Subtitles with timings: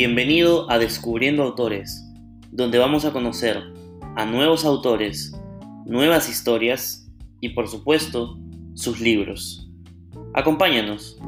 [0.00, 2.04] Bienvenido a Descubriendo Autores,
[2.52, 3.60] donde vamos a conocer
[4.14, 5.32] a nuevos autores,
[5.86, 7.10] nuevas historias
[7.40, 8.38] y por supuesto
[8.74, 9.68] sus libros.
[10.34, 11.18] Acompáñanos.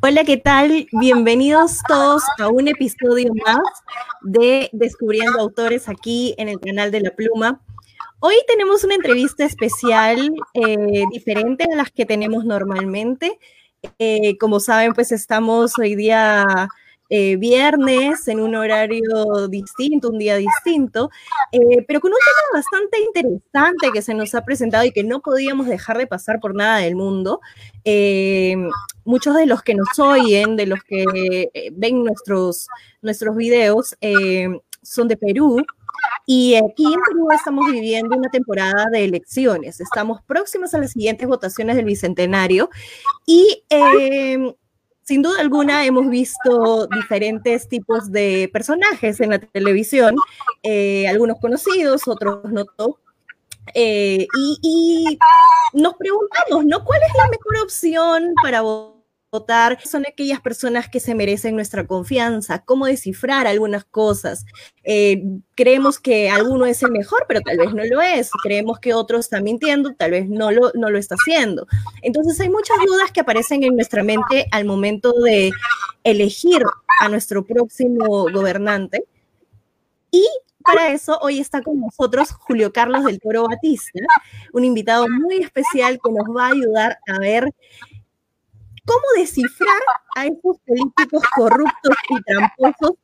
[0.00, 0.88] Hola, ¿qué tal?
[0.90, 3.60] Bienvenidos todos a un episodio más
[4.22, 7.60] de Descubriendo Autores aquí en el canal de La Pluma.
[8.24, 13.36] Hoy tenemos una entrevista especial eh, diferente a las que tenemos normalmente.
[13.98, 16.68] Eh, como saben, pues estamos hoy día
[17.10, 21.10] eh, viernes en un horario distinto, un día distinto,
[21.88, 25.66] pero con un tema bastante interesante que se nos ha presentado y que no podíamos
[25.66, 27.40] dejar de pasar por nada del mundo.
[29.04, 32.68] muchos de los que nos oyen, de los que ven nuestros,
[33.00, 33.96] nuestros videos,
[34.80, 35.66] son de Perú.
[36.26, 39.80] Y aquí en Perú estamos viviendo una temporada de elecciones.
[39.80, 42.70] Estamos próximos a las siguientes votaciones del Bicentenario
[43.26, 44.52] y em,
[45.02, 50.14] sin duda alguna hemos visto diferentes tipos de personajes en la televisión,
[50.62, 52.66] eh, algunos conocidos, otros no.
[53.74, 54.26] Eh,
[54.62, 55.18] y,
[55.74, 56.84] nos preguntamos, ¿no?
[56.84, 58.91] ¿Cuál es la mejor opción para votar?
[59.32, 64.44] Votar son aquellas personas que se merecen nuestra confianza, cómo descifrar algunas cosas.
[64.84, 68.30] Eh, creemos que alguno es el mejor, pero tal vez no lo es.
[68.42, 71.66] Creemos que otro está mintiendo, tal vez no lo, no lo está haciendo.
[72.02, 75.50] Entonces hay muchas dudas que aparecen en nuestra mente al momento de
[76.04, 76.62] elegir
[77.00, 79.06] a nuestro próximo gobernante.
[80.10, 80.26] Y
[80.62, 83.98] para eso hoy está con nosotros Julio Carlos del Toro Batista,
[84.52, 87.52] un invitado muy especial que nos va a ayudar a ver
[88.84, 89.80] cómo descifrar
[90.16, 92.96] a esos políticos corruptos y tramposos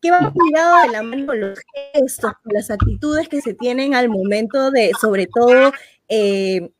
[0.00, 1.58] que van ligado de la mano con los
[1.92, 5.72] gestos, con las actitudes que se tienen al momento de, sobre todo,
[6.08, 6.70] eh,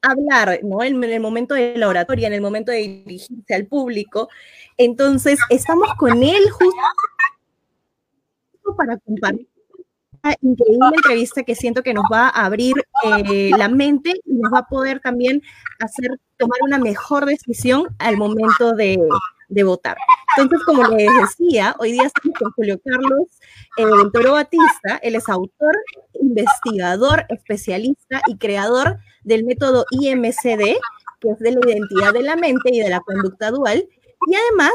[0.00, 0.82] hablar, ¿no?
[0.82, 4.30] En, el momento de la oratoria, en el momento de dirigirse al público.
[4.78, 6.80] Entonces, estamos con él justo
[8.76, 9.49] para compartir
[10.40, 14.60] increíble entrevista que siento que nos va a abrir eh, la mente y nos va
[14.60, 15.42] a poder también
[15.78, 18.98] hacer tomar una mejor decisión al momento de,
[19.48, 19.96] de votar.
[20.36, 23.28] Entonces, como les decía, hoy día estamos con Julio Carlos
[23.76, 24.96] eh, del Toro Batista.
[25.02, 25.76] Él es autor,
[26.20, 30.76] investigador, especialista y creador del método IMCD,
[31.20, 33.86] que es de la identidad de la mente y de la conducta dual.
[34.28, 34.72] Y además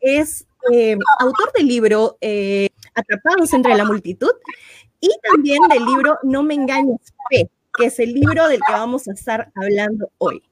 [0.00, 4.32] es eh, autor del libro eh, Atrapados entre la multitud
[4.98, 7.48] y también del libro No me engañes, Fe,
[7.78, 10.42] que es el libro del que vamos a estar hablando hoy.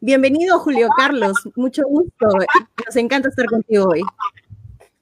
[0.00, 1.36] Bienvenido, Julio Carlos.
[1.56, 2.28] Mucho gusto.
[2.86, 4.02] Nos encanta estar contigo hoy.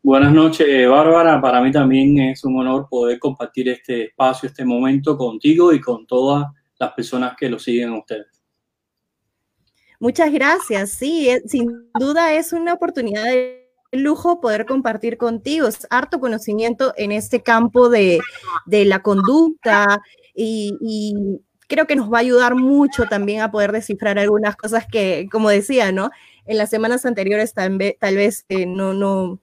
[0.02, 1.38] Buenas noches, Bárbara.
[1.38, 6.06] Para mí también es un honor poder compartir este espacio, este momento contigo y con
[6.06, 6.46] todas
[6.78, 8.42] las personas que lo siguen a ustedes.
[10.00, 10.92] Muchas gracias.
[10.92, 13.65] Sí, sin duda es una oportunidad de
[14.02, 15.66] lujo poder compartir contigo.
[15.66, 18.20] Es harto conocimiento en este campo de,
[18.66, 20.00] la conducta
[20.34, 21.14] y,
[21.68, 25.50] creo que nos va a ayudar mucho también a poder descifrar algunas cosas que, como
[25.50, 26.10] decía, ¿no?
[26.44, 29.40] En las semanas anteriores tal vez, tal vez eh, no, no,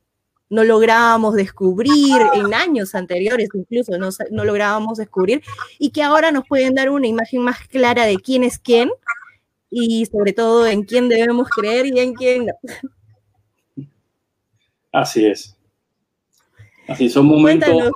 [0.50, 5.42] no lográbamos descubrir, en años anteriores incluso no, no lográbamos descubrir,
[5.80, 8.90] y que ahora nos pueden dar una imagen más clara de quién es quién
[9.70, 12.54] y sobre todo en quién debemos creer y en quién no.
[14.94, 15.58] Así es.
[16.88, 17.92] Así son momentos,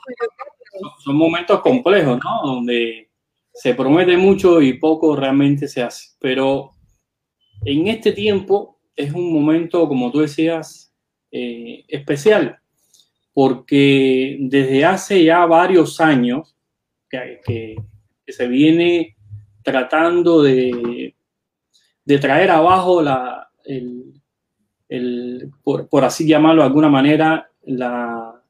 [1.04, 2.54] son, momentos complejos, ¿no?
[2.54, 3.10] Donde
[3.54, 6.16] se promete mucho y poco realmente se hace.
[6.20, 6.72] Pero
[7.64, 10.92] en este tiempo es un momento, como tú decías,
[11.32, 12.58] eh, especial,
[13.32, 16.56] porque desde hace ya varios años
[17.10, 17.76] que,
[18.28, 19.16] se viene
[19.64, 21.16] tratando de,
[22.04, 24.22] de traer abajo la, el,
[24.90, 25.27] el,
[25.64, 28.42] por, así llamarlo de alguna manera, la,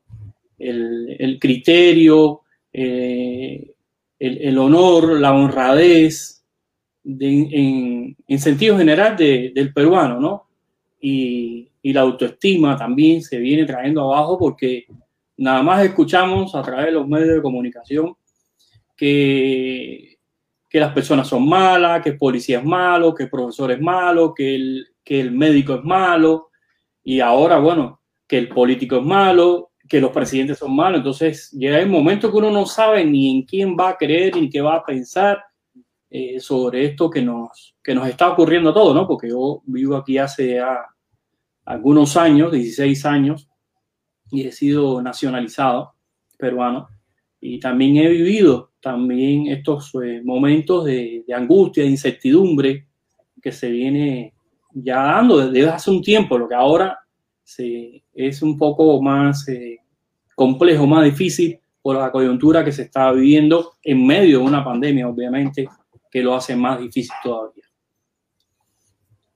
[0.57, 2.41] el, criterio,
[2.73, 3.73] eh,
[4.19, 6.43] el, honor, la honradez
[7.03, 10.47] en, sentido general del peruano, ¿no?
[10.99, 14.87] Y, la autoestima también se viene trayendo abajo porque
[15.37, 18.13] nada más escuchamos a través de los medios de comunicación
[18.97, 20.17] que,
[20.69, 24.33] que las personas son malas, que el policía es malo, que el profesor es malo,
[24.33, 26.46] que el, que el médico es malo
[27.07, 30.97] y ahora, bueno, que el político es malo, que los presidentes son malos.
[30.97, 34.49] Entonces llega el momento que uno no sabe ni en quién va a creer ni
[34.49, 35.41] qué va a pensar
[36.09, 39.07] eh, sobre esto que nos, que nos está ocurriendo a todos, ¿no?
[39.07, 40.59] Porque yo vivo aquí hace
[41.63, 43.47] algunos años, 16 años,
[44.29, 45.93] y he sido nacionalizado
[46.37, 46.89] peruano.
[47.39, 52.89] y también he vivido también estos eh, momentos de, angustia, de incertidumbre
[53.41, 54.33] que se viene
[54.83, 56.99] ya dando desde hace un tiempo, lo que ahora
[57.43, 59.79] se, es un poco más eh,
[60.35, 65.07] complejo, más difícil por la coyuntura que se está viviendo en medio de una pandemia,
[65.07, 65.67] obviamente,
[66.11, 67.63] que lo hace más difícil todavía.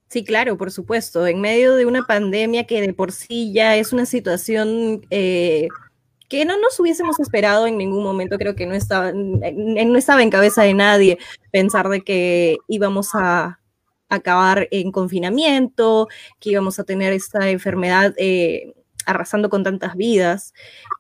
[0.10, 1.26] Sí, claro, por supuesto.
[1.26, 5.70] En medio de una pandemia que de por sí ya es una situación eh,
[6.28, 10.30] que no nos hubiésemos esperado en ningún momento, creo que no estaba, no estaba en
[10.30, 11.18] cabeza de nadie
[11.52, 13.61] pensar de que íbamos a
[14.12, 16.08] acabar en confinamiento,
[16.40, 18.74] que íbamos a tener esta enfermedad eh,
[19.06, 20.54] arrasando con tantas vidas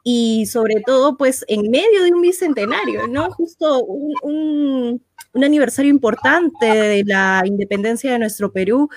[0.03, 3.29] y sobre todo pues en medio de un bicentenario, ¿no?
[3.31, 5.03] Justo un,
[5.33, 8.89] un aniversario importante de la independencia de nuestro Perú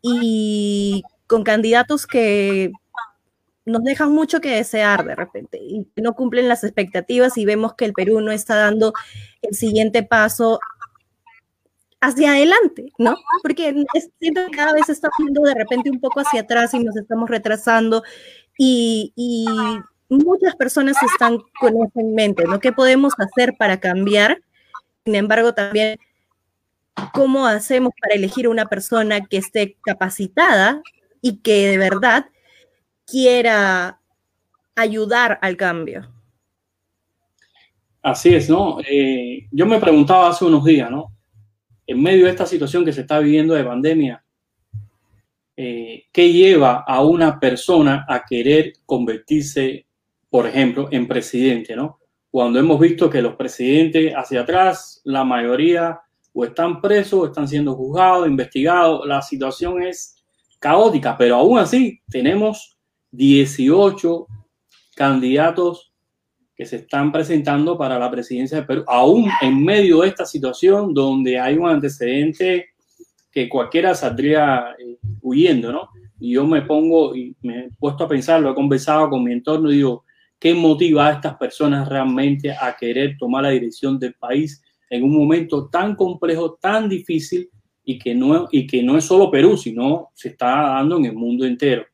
[0.00, 2.70] y con candidatos que
[3.64, 7.84] nos dejan mucho que desear de repente y no cumplen las expectativas y vemos que
[7.84, 8.92] el Perú no está dando
[9.40, 10.58] el siguiente paso
[12.02, 13.16] hacia adelante, ¿no?
[13.42, 13.72] Porque
[14.18, 17.30] siento que cada vez estamos yendo de repente un poco hacia atrás y nos estamos
[17.30, 18.02] retrasando
[18.58, 19.46] y, y
[20.08, 22.58] muchas personas están con eso en mente, ¿no?
[22.58, 24.42] ¿Qué podemos hacer para cambiar?
[25.04, 25.96] Sin embargo, también
[27.14, 30.82] cómo hacemos para elegir una persona que esté capacitada
[31.20, 32.26] y que de verdad
[33.06, 34.00] quiera
[34.74, 36.12] ayudar al cambio.
[38.02, 38.78] Así es, ¿no?
[38.80, 41.12] Eh, yo me preguntaba hace unos días, ¿no?
[41.86, 44.24] En medio de esta situación que se está viviendo de pandemia,
[45.56, 49.86] eh, ¿qué lleva a una persona a querer convertirse,
[50.30, 51.98] por ejemplo, en presidente, ¿no?
[52.30, 56.00] Cuando hemos visto que los presidentes hacia atrás, la mayoría
[56.32, 60.16] o están presos, o están siendo juzgados, investigados, la situación es
[60.58, 62.78] caótica, pero aún así tenemos
[63.10, 64.26] 18
[64.94, 65.91] candidatos
[66.54, 70.92] que se están presentando para la presidencia de Perú, aún en medio de esta situación
[70.92, 72.72] donde hay un antecedente
[73.30, 75.88] que cualquiera saldría eh, huyendo, ¿no?
[76.20, 79.32] Y yo me pongo y me he puesto a pensar, lo he conversado con mi
[79.32, 80.04] entorno y digo,
[80.38, 85.16] ¿qué motiva a estas personas realmente a querer tomar la dirección del país en un
[85.16, 87.48] momento tan complejo, tan difícil
[87.82, 91.14] y que no, y que no es solo Perú, sino se está dando en el
[91.14, 91.86] mundo entero?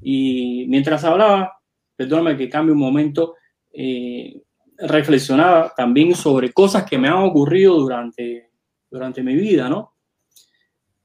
[0.00, 1.52] Y mientras hablaba,
[1.94, 3.34] perdóname que cambie un momento,
[3.80, 4.42] eh,
[4.76, 8.50] reflexionaba también sobre cosas que me han ocurrido durante,
[8.90, 9.94] durante mi vida, ¿no?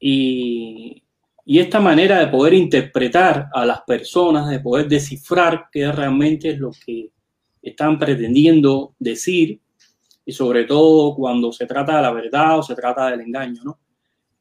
[0.00, 1.04] Y,
[1.44, 6.58] y esta manera de poder interpretar a las personas, de poder descifrar qué realmente es
[6.58, 7.12] lo que
[7.62, 9.60] están pretendiendo decir,
[10.26, 13.78] y sobre todo cuando se trata de la verdad o se trata del engaño, ¿no?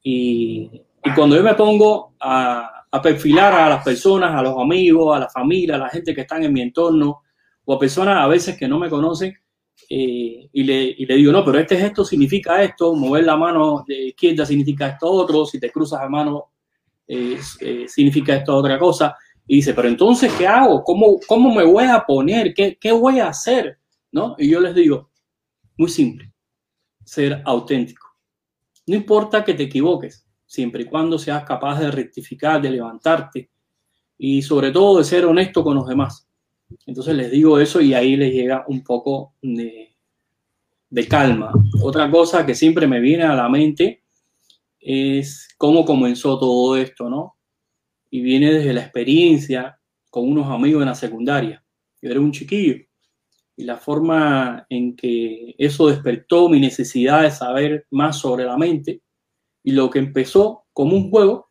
[0.01, 0.71] Y,
[1.03, 5.19] y cuando yo me pongo a, a perfilar a las personas, a los amigos, a
[5.19, 7.21] la familia, a la gente que están en mi entorno,
[7.65, 9.36] o a personas a veces que no me conocen,
[9.89, 13.83] eh, y, le, y, le, digo, no, pero este gesto significa esto, mover la mano
[13.88, 16.51] de izquierda significa esto otro, si te cruzas la mano
[17.07, 19.15] eh, eh, significa esto otra cosa.
[19.45, 20.83] Y dice, pero entonces, ¿qué hago?
[20.83, 22.54] ¿Cómo, cómo me voy a poner?
[22.54, 23.77] ¿Qué, ¿Qué voy a hacer?
[24.12, 24.36] ¿No?
[24.38, 25.10] Y yo les digo,
[25.77, 26.31] muy simple,
[27.04, 28.07] ser auténtico.
[28.86, 33.50] No importa que te equivoques, siempre y cuando seas capaz de rectificar, de levantarte
[34.18, 36.27] y sobre todo de ser honesto con los demás.
[36.86, 39.96] Entonces les digo eso y ahí les llega un poco de,
[41.10, 41.51] calma.
[41.82, 44.03] Otra cosa que siempre me viene a la mente
[44.80, 47.36] es cómo comenzó todo esto, ¿no?
[48.10, 51.63] Y viene desde la experiencia con unos amigos en la secundaria.
[52.01, 52.75] Yo era un chiquillo
[53.56, 59.01] y la forma en que eso despertó mi necesidad de saber más sobre la mente
[59.63, 61.50] y lo que empezó como un juego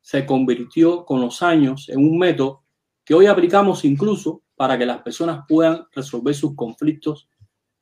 [0.00, 2.64] se convirtió con los años en un método
[3.04, 7.28] que hoy aplicamos incluso para que las personas puedan resolver sus conflictos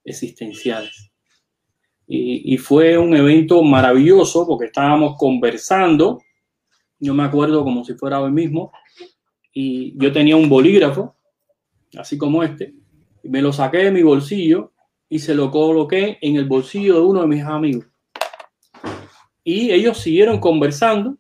[0.04, 1.10] existenciales.
[2.14, 6.20] Y, fue un evento maravilloso porque estábamos conversando,
[6.98, 8.70] yo me acuerdo como si fuera hoy mismo,
[9.54, 11.16] y yo tenía un bolígrafo,
[11.96, 12.74] así como este,
[13.22, 14.72] y me lo saqué de mi bolsillo
[15.08, 17.86] y se lo coloqué en el bolsillo de uno de mis amigos.
[19.44, 21.16] Y ellos siguieron conversando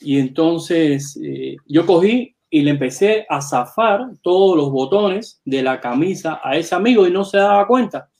[0.00, 5.80] y entonces eh, yo cogí y le empecé a zafar todos los botones de la
[5.80, 8.10] camisa a ese amigo y no se daba cuenta.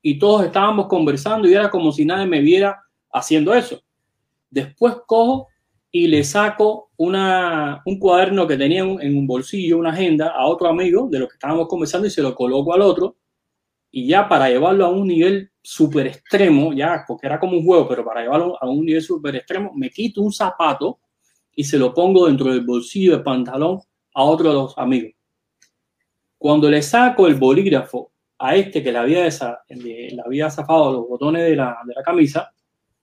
[0.00, 2.82] Y todos estábamos conversando y era como si nadie me viera
[3.12, 3.82] haciendo eso.
[4.48, 5.48] Después cojo
[5.90, 10.68] y le saco una, un cuaderno que tenía en un bolsillo, una agenda, a otro
[10.68, 13.18] amigo de lo que estábamos conversando y se lo coloco al otro.
[13.90, 17.86] Y ya para llevarlo a un nivel súper extremo, ya, porque era como un juego,
[17.86, 20.98] pero para llevarlo a un nivel súper extremo, me quito un zapato
[21.54, 23.80] y se lo pongo dentro del bolsillo del pantalón
[24.14, 25.12] a otro de los amigos.
[26.38, 29.28] Cuando le saco el bolígrafo a este que le había,
[29.68, 32.52] le había zafado los botones de la, de la camisa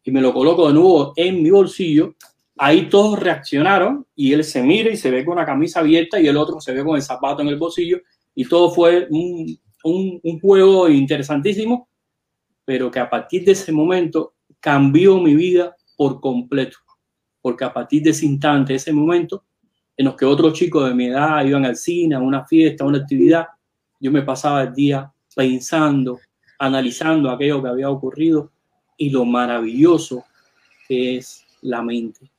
[0.03, 2.15] y me lo coloco de nuevo en mi bolsillo,
[2.57, 6.27] ahí todos reaccionaron y él se mira y se ve con la camisa abierta y
[6.27, 7.99] el otro se ve con el zapato en el bolsillo
[8.35, 11.87] y todo fue un, un juego interesantísimo,
[12.65, 16.77] pero que a partir de ese momento cambió mi vida por completo,
[17.41, 19.43] porque a partir de ese instante, ese momento,
[19.95, 22.87] en los que otros chicos de mi edad iban al cine, a una fiesta, a
[22.87, 23.47] una actividad,
[23.99, 26.19] yo me pasaba el día pensando,
[26.57, 28.51] analizando aquello que había ocurrido
[28.97, 30.23] y lo maravilloso
[30.87, 32.31] que es la mente.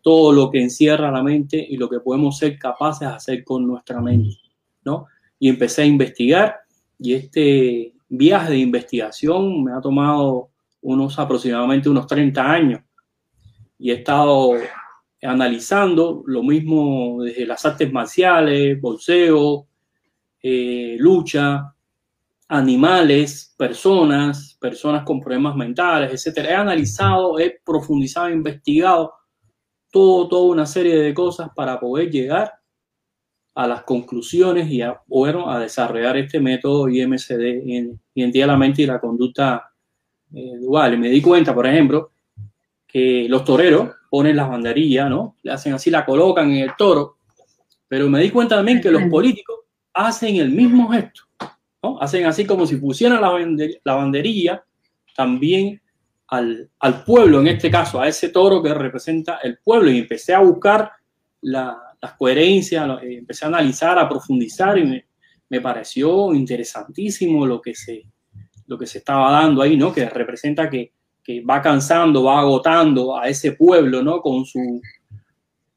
[0.00, 3.66] Todo lo que encierra la mente y lo que podemos ser capaces de hacer con
[3.66, 4.36] nuestra mente,
[4.84, 5.06] ¿no?
[5.38, 6.56] Y empecé a investigar
[6.98, 10.50] y este viaje de investigación me ha tomado
[10.82, 12.80] unos aproximadamente unos 30 años
[13.82, 14.52] y he estado
[15.22, 19.66] analizando lo mismo desde las artes marciales, bolseo,
[20.40, 21.74] eh, lucha,
[22.46, 26.50] animales, personas, personas con problemas mentales, etcétera.
[26.50, 29.14] He analizado, he profundizado, he investigado
[29.90, 32.52] todo, toda una serie de cosas para poder llegar
[33.56, 38.82] a las conclusiones y a, bueno, a desarrollar este método IMCD, identidad de la mente
[38.82, 39.72] y la conducta
[40.32, 40.94] eh, dual.
[40.94, 42.11] Y me di cuenta, por ejemplo,
[42.92, 45.36] que los toreros ponen las banderillas, ¿no?
[45.42, 47.16] Le hacen así, la colocan en el toro,
[47.88, 49.60] pero me di cuenta también que los políticos
[49.94, 51.22] hacen el mismo gesto
[52.00, 54.64] Hacen así como si pusieran la, banderilla
[55.16, 55.80] también
[56.28, 56.70] al,
[57.04, 59.90] pueblo, en este caso, a ese toro que representa el pueblo.
[59.90, 60.92] Y empecé a buscar
[61.40, 61.76] las
[62.16, 65.04] coherencias, eh, empecé a analizar, a profundizar y
[65.48, 68.04] me, pareció interesantísimo lo que, se,
[68.66, 69.92] lo que se estaba dando ahí, ¿no?
[69.92, 70.92] Que representa que,
[71.48, 74.20] va cansando, va agotando a ese pueblo, ¿no?
[74.20, 74.80] Con, su,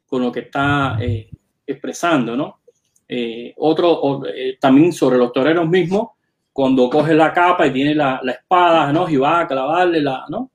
[0.06, 1.30] con lo que está eh,
[1.66, 2.62] expresando, ¿no?
[3.08, 6.10] Eh, otro, eh, también sobre los toreros mismos,
[6.52, 9.10] cuando coge la capa y tiene la, espada, ¿no?
[9.10, 10.52] Y va a clavarle la, ¿no?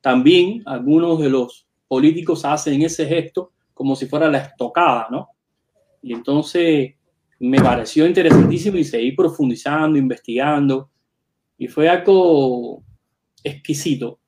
[0.00, 5.30] también algunos de los políticos hacen ese gesto como si fuera la estocada, ¿no?
[6.00, 6.94] Y entonces
[7.40, 10.90] me pareció interesantísimo y seguí profundizando, investigando,
[11.58, 12.84] y fue algo
[13.46, 14.18] exquisito.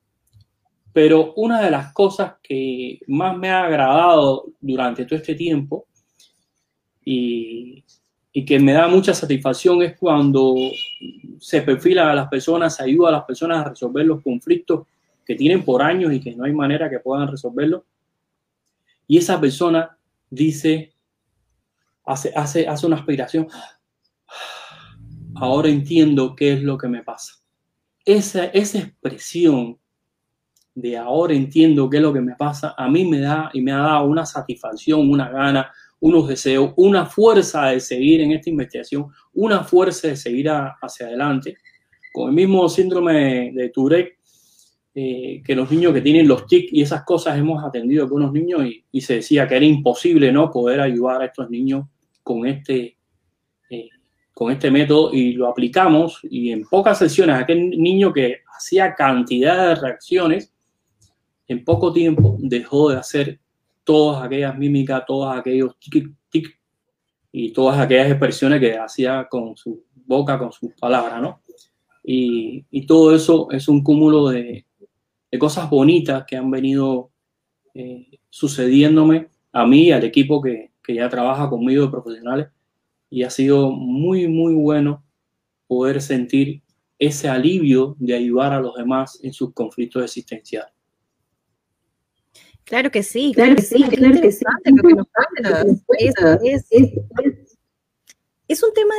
[0.92, 5.86] Pero una de las cosas que más me ha agradado durante todo este tiempo
[7.04, 7.84] y,
[8.46, 10.54] que me da mucha satisfacción es cuando
[11.40, 14.86] se perfila a las personas, se ayuda a las personas a resolver los conflictos
[15.26, 17.84] que tienen por años y que no hay manera que puedan resolverlo.
[19.08, 19.98] Y esa persona
[20.30, 20.92] dice,
[22.04, 23.48] hace, hace, hace una aspiración,
[25.34, 27.38] ahora entiendo qué es lo que me pasa.
[28.08, 29.78] Esa, esa expresión
[30.74, 33.70] de ahora entiendo qué es lo que me pasa, a mí me da y me
[33.70, 39.08] ha dado una satisfacción, una gana, unos deseos, una fuerza de seguir en esta investigación,
[39.34, 41.58] una fuerza de seguir hacia adelante.
[42.10, 44.16] Con el mismo síndrome de Tourette,
[44.94, 48.32] eh, que los niños que tienen los TIC y esas cosas hemos atendido con unos
[48.32, 51.84] niños y, se decía que era imposible no poder ayudar a estos niños
[52.22, 52.96] con este,
[53.68, 53.90] eh,
[54.38, 59.70] con este método y lo aplicamos y en pocas sesiones aquel niño que hacía cantidad
[59.70, 60.54] de reacciones
[61.48, 63.40] en poco tiempo dejó de hacer
[63.82, 66.56] todas aquellas mímicas, todos aquellos tic, tic,
[67.32, 71.42] y todas aquellas expresiones que hacía con su boca, con sus palabras, ¿no?
[72.04, 74.64] Y, y todo eso es un cúmulo de,
[75.32, 77.10] de cosas bonitas que han venido
[77.74, 82.48] eh, sucediéndome a mí, al equipo que, que ya trabaja conmigo de profesionales,
[83.10, 85.04] y ha sido muy, muy bueno
[85.66, 86.62] poder sentir
[86.98, 90.72] ese alivio de ayudar a los demás en sus conflictos existenciales.
[92.64, 94.44] Claro que sí, claro, que sí, claro que sí.
[96.00, 97.47] Es,
[98.62, 98.94] un tema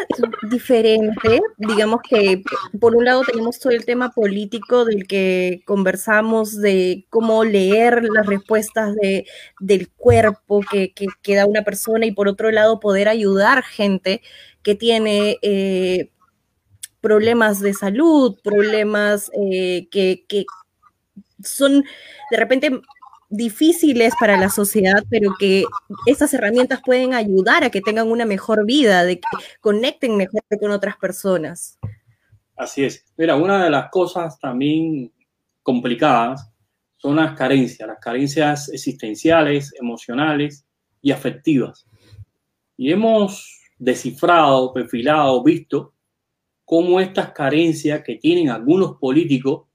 [0.49, 2.43] diferente, digamos que
[2.79, 8.27] por un lado tenemos todo el tema político del que conversamos de cómo leer las
[8.27, 9.25] respuestas de,
[9.59, 10.93] del cuerpo que,
[11.35, 14.21] da una persona y por otro lado poder ayudar gente
[14.61, 16.11] que tiene eh,
[17.01, 20.45] problemas de salud, problemas eh, que
[21.43, 21.83] son
[22.29, 22.81] de repente
[23.29, 25.63] difíciles para la sociedad, pero que
[26.05, 29.27] esas herramientas pueden ayudar a que tengan una mejor vida, de que
[29.61, 31.77] conecten mejor con otras personas.
[32.55, 33.05] Así es.
[33.17, 35.13] Mira, una de las cosas también
[35.63, 36.51] complicadas
[36.97, 40.65] son las carencias, las carencias existenciales, emocionales
[41.01, 41.85] y afectivas.
[42.75, 45.93] Y hemos descifrado, perfilado, visto
[46.65, 49.68] cómo estas carencias que tienen algunos políticos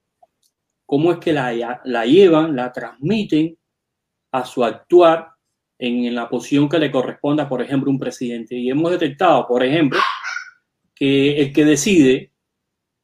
[0.86, 1.52] cómo es que la,
[2.04, 3.56] llevan, la transmiten
[4.32, 5.28] a su actuar
[5.78, 8.56] en, la posición que le corresponda, por ejemplo, un presidente.
[8.56, 9.98] Y hemos detectado, por ejemplo,
[10.94, 12.32] que el que decide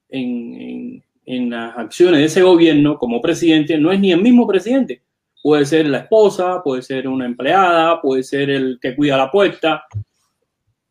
[0.09, 5.03] en, las acciones de ese gobierno como presidente no es ni el mismo presidente.
[5.43, 9.85] Puede ser la esposa, puede ser una empleada, puede ser el que cuida la puerta,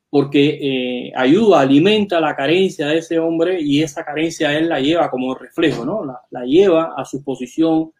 [0.09, 5.09] porque eh, ayuda, alimenta la carencia de ese hombre y esa carencia él la lleva
[5.09, 6.03] como reflejo, ¿no?
[6.03, 7.91] La, la, lleva a su posición,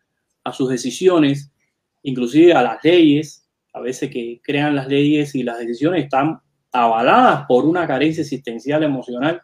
[0.43, 1.51] a sus decisiones,
[2.01, 6.39] inclusive a las leyes, a veces que crean las leyes y las decisiones están
[6.71, 9.41] avaladas por una carencia existencial, emocional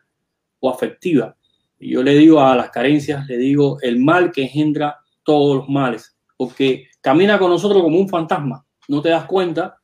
[0.59, 1.35] o afectiva.
[1.79, 5.69] Y yo le digo a las carencias, le digo el mal que engendra todos los
[5.69, 9.77] males, porque camina con nosotros como un fantasma, no te das cuenta,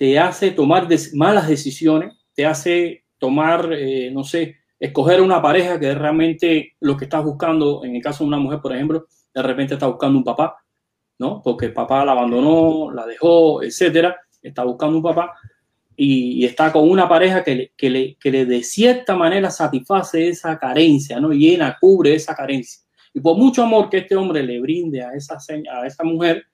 [0.00, 5.94] te hace tomar malas decisiones, te hace tomar, eh, no sé, escoger una pareja que
[5.94, 9.04] realmente lo que estás buscando, en el caso de una mujer, por ejemplo,
[9.34, 10.56] de repente está buscando un papá,
[11.18, 11.42] ¿no?
[11.44, 15.34] Porque el papá la abandonó, la dejó, etcétera, está buscando un papá
[15.94, 20.28] y, está con una pareja que le, que, le, que le de cierta manera satisface
[20.28, 21.28] esa carencia, ¿no?
[21.28, 22.80] Llena, cubre esa carencia.
[23.12, 25.36] Y por mucho amor que este hombre le brinde a esa,
[25.70, 26.46] a esa mujer,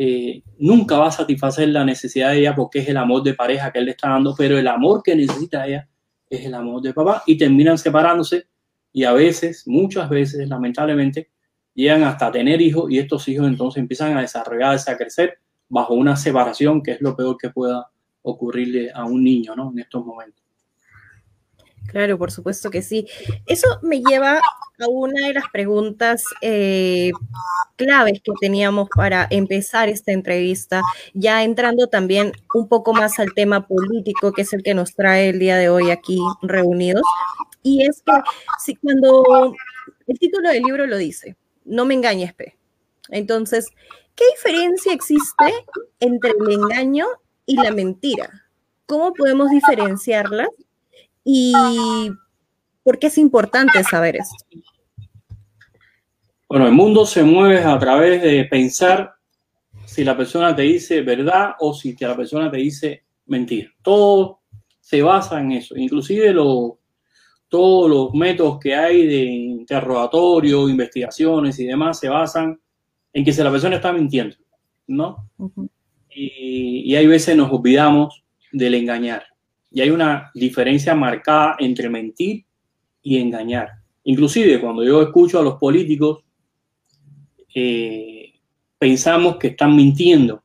[0.00, 3.72] eh, nunca va a satisfacer la necesidad de ella porque es el amor de pareja
[3.72, 5.88] que él le está dando, pero el amor que necesita ella
[6.30, 8.46] es el amor de papá y terminan separándose
[8.92, 11.30] y a veces, muchas veces, lamentablemente,
[11.74, 15.38] llegan hasta tener hijos y estos hijos entonces empiezan a desarrollarse, a crecer
[15.68, 17.88] bajo una separación que es lo peor que pueda
[18.22, 19.72] ocurrirle a un niño, ¿no?
[19.72, 20.37] En estos momentos.
[21.88, 23.06] Claro, por supuesto que sí.
[23.46, 27.10] Eso me lleva a una de las preguntas eh,
[27.76, 30.82] claves que teníamos para empezar esta entrevista,
[31.14, 35.30] ya entrando también un poco más al tema político, que es el que nos trae
[35.30, 37.02] el día de hoy aquí reunidos.
[37.62, 38.12] Y es que
[38.64, 39.54] si cuando
[40.06, 42.56] el título del libro lo dice, no me engañes, P.
[43.08, 43.68] Entonces,
[44.14, 45.44] ¿qué diferencia existe
[46.00, 47.06] entre el engaño
[47.48, 48.44] y la mentira.
[48.86, 50.48] ¿Cómo podemos diferenciarlas?
[51.30, 51.52] ¿Y
[52.82, 54.46] por qué es importante saber esto?
[56.48, 59.12] Bueno, el mundo se mueve a través de pensar
[59.84, 63.70] si la persona te dice verdad o si la persona te dice mentira.
[63.82, 64.40] Todo
[64.80, 65.76] se basa en eso.
[65.76, 72.58] Inclusive todos los métodos que hay de interrogatorio, investigaciones y demás se basan
[73.12, 74.36] en que si la persona está mintiendo,
[74.86, 75.28] ¿no?
[76.08, 79.24] y, hay veces nos olvidamos del engañar.
[79.70, 82.44] Y hay una diferencia marcada entre mentir
[83.02, 83.70] y engañar.
[84.04, 86.24] Inclusive cuando yo escucho a los políticos,
[87.54, 88.34] eh,
[88.78, 90.42] pensamos que están mintiendo,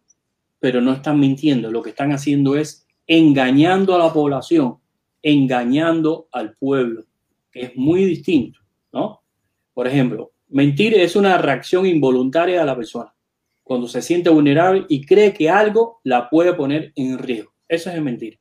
[0.59, 1.71] pero no están mintiendo.
[1.71, 4.77] Lo que están haciendo es engañando a la población,
[5.21, 7.05] engañando al pueblo,
[7.53, 8.59] es muy distinto,
[8.91, 9.21] ¿no?
[9.73, 13.13] Por ejemplo, mentir es una reacción involuntaria de la persona
[13.63, 17.53] cuando se siente vulnerable y cree que algo la puede poner en riesgo.
[17.67, 18.37] Eso es mentira.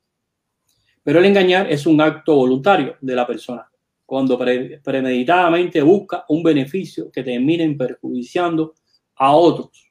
[1.02, 3.68] Pero el engañar es un acto voluntario de la persona,
[4.06, 8.74] cuando premeditadamente busca un beneficio que termine perjudiciando
[9.16, 9.90] a otros.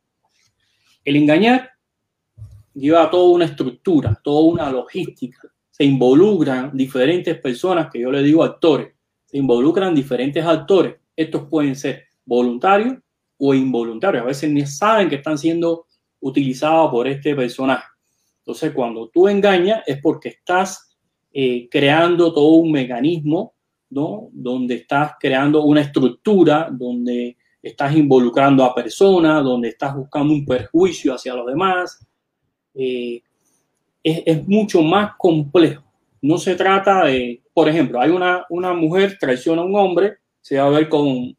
[1.03, 1.71] El engañar
[2.73, 5.51] lleva toda una estructura, toda una logística.
[5.69, 8.93] Se involucran diferentes personas, que yo le digo actores,
[9.25, 10.95] se involucran diferentes actores.
[11.15, 12.97] Estos pueden ser voluntarios
[13.37, 14.23] o involuntarios.
[14.23, 15.87] A veces ni saben que están siendo
[16.19, 17.85] utilizados por este personaje.
[18.39, 20.90] Entonces, cuando tú engañas es porque estás
[21.33, 23.53] eh, creando todo un mecanismo,
[23.89, 24.29] ¿no?
[24.31, 31.13] Donde estás creando una estructura, donde estás involucrando a personas, donde estás buscando un perjuicio
[31.13, 32.05] hacia los demás.
[32.73, 33.21] Eh,
[34.03, 35.83] es, es, mucho más complejo.
[36.21, 40.57] No se trata de, por ejemplo, hay una, una mujer traiciona a un hombre, se
[40.57, 41.35] va a ver con,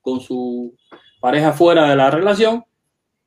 [0.00, 0.74] con su
[1.20, 2.64] pareja fuera de la relación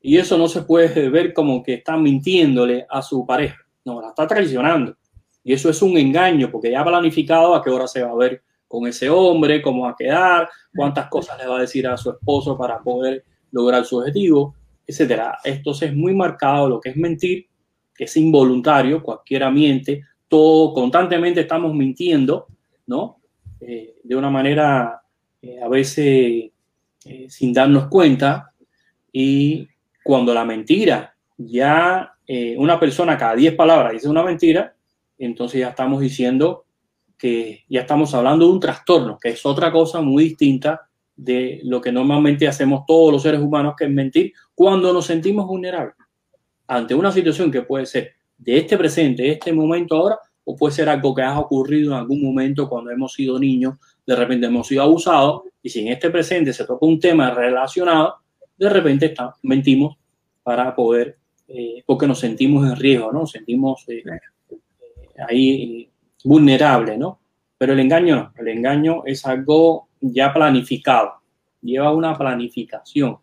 [0.02, 4.10] y eso no se puede ver como que está mintiéndole a su pareja, no, la
[4.10, 4.96] está traicionando.
[5.44, 8.16] Y eso es un engaño porque ya ha planificado a qué hora se va a
[8.16, 11.98] ver con ese hombre, cómo va a quedar, cuántas cosas le va a decir a
[11.98, 14.56] su esposo para poder lograr su objetivo,
[14.88, 15.40] etcétera.
[15.44, 17.48] Esto es muy marcado lo que es mentir,
[17.94, 22.48] que es involuntario, cualquiera miente, todo constantemente estamos mintiendo,
[22.88, 23.18] ¿no?
[23.60, 25.02] Eh, de una manera
[25.42, 26.52] eh, a veces
[27.06, 28.54] eh, sin darnos cuenta
[29.12, 29.68] y
[30.04, 32.16] cuando la mentira ya
[32.58, 34.74] una persona cada 10 palabras dice una mentira,
[35.26, 36.66] entonces ya estamos diciendo
[37.18, 41.80] que ya estamos hablando de un trastorno, que es otra cosa muy distinta de lo
[41.80, 45.96] que normalmente hacemos todos los seres humanos, que es mentir cuando nos sentimos vulnerables
[46.68, 50.74] ante una situación que puede ser de este presente, de este momento ahora, o puede
[50.74, 54.68] ser algo que ha ocurrido en algún momento cuando hemos sido niños, de repente hemos
[54.68, 58.16] sido abusados y si en este presente se toca un tema relacionado,
[58.58, 59.98] de repente está, mentimos
[60.42, 63.28] para poder, eh, porque nos sentimos en riesgo, ¿no?
[63.28, 64.04] Sentimos eh,
[65.28, 65.90] ahí
[66.24, 67.20] vulnerable, ¿no?
[67.58, 71.14] Pero el engaño no, el engaño es algo ya planificado,
[71.62, 73.18] lleva una planificación.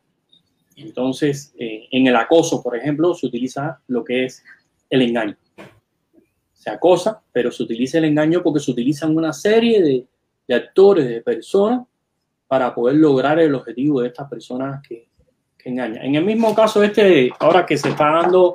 [0.76, 4.44] Entonces, eh, en el acoso, por ejemplo, se utiliza lo que es
[4.88, 5.36] el engaño.
[6.52, 10.06] Se acosa, pero se utiliza el engaño porque se utilizan una serie
[10.46, 11.86] de, actores, de personas,
[12.46, 15.08] para poder lograr el objetivo de estas personas que,
[15.58, 16.02] que engañan.
[16.04, 18.54] En el mismo caso este, ahora que se está dando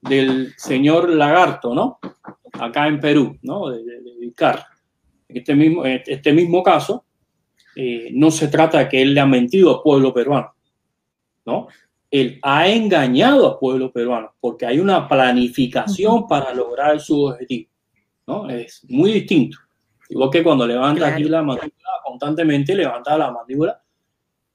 [0.00, 1.98] del señor Lagarto, ¿no?
[2.52, 3.70] Acá en Perú, ¿no?
[3.70, 4.32] De, de,
[5.28, 7.04] Este mismo, este mismo caso,
[7.76, 10.54] eh, no se trata de que él le ha mentido al pueblo peruano,
[11.44, 11.68] ¿no?
[12.10, 17.70] Él ha engañado al pueblo peruano porque hay una planificación para lograr su objetivo,
[18.26, 18.50] ¿no?
[18.50, 19.58] Es muy distinto.
[20.08, 23.80] Igual que cuando levanta aquí la mandíbula, constantemente levanta la mandíbula,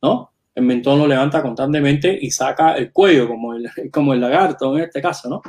[0.02, 0.35] ¿no?
[0.56, 4.86] El mentón lo levanta constantemente y saca el cuello, como el, como el lagarto en
[4.86, 5.42] este caso, ¿no?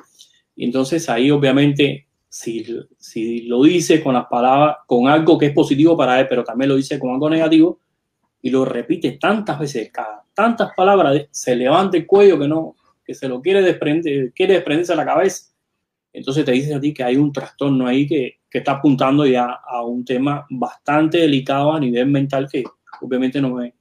[0.54, 2.66] Y entonces ahí obviamente, si,
[2.98, 6.70] si lo dice con las palabras, con algo que es positivo para él, pero también
[6.70, 7.78] lo dice con algo negativo,
[8.42, 13.14] y lo repite tantas veces, cada tantas palabras, se levanta el cuello que no, que
[13.14, 15.50] se lo quiere desprender, quiere desprenderse de la cabeza.
[16.12, 19.46] Entonces te dice a ti que hay un trastorno ahí que, que está apuntando ya
[19.46, 22.64] a un tema bastante delicado a nivel mental que
[23.00, 23.72] obviamente no es,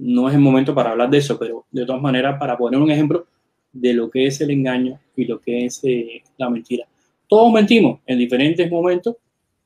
[0.00, 2.90] no es el momento para hablar de eso, pero de todas maneras para poner un
[2.90, 3.26] ejemplo
[3.70, 6.86] de lo que es el engaño y lo que es eh, la mentira.
[7.28, 9.16] Todos mentimos en diferentes momentos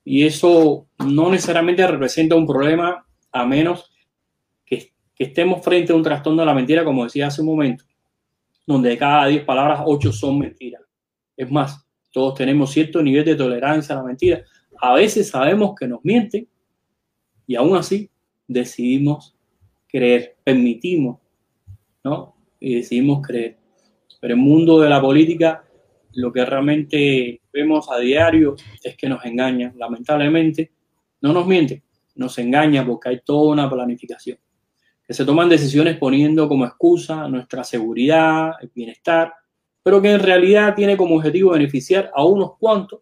[0.05, 3.93] y eso no necesariamente representa un problema a menos
[4.67, 7.85] que, estemos frente a un trastorno de la mentira, como decía hace un momento,
[8.67, 10.83] donde de cada 10 palabras, 8 son mentiras.
[11.37, 14.43] Es más, todos tenemos cierto nivel de tolerancia a la mentira.
[14.81, 16.49] A veces sabemos que nos mienten
[17.47, 18.11] y aún así
[18.49, 19.35] decidimos
[19.95, 21.21] creer, permitimos,
[22.03, 22.35] ¿no?
[22.59, 23.57] Y decidimos creer.
[24.21, 25.65] Pero el mundo de la política,
[26.15, 29.73] lo que realmente vemos a diario es que nos engañan.
[29.77, 30.73] Lamentablemente,
[31.21, 31.81] no nos mienten,
[32.17, 34.37] nos engañan porque hay toda una planificación.
[35.07, 39.33] Que se toman decisiones poniendo como excusa nuestra seguridad, el bienestar,
[39.81, 43.01] pero que en realidad tiene como objetivo beneficiar a unos cuantos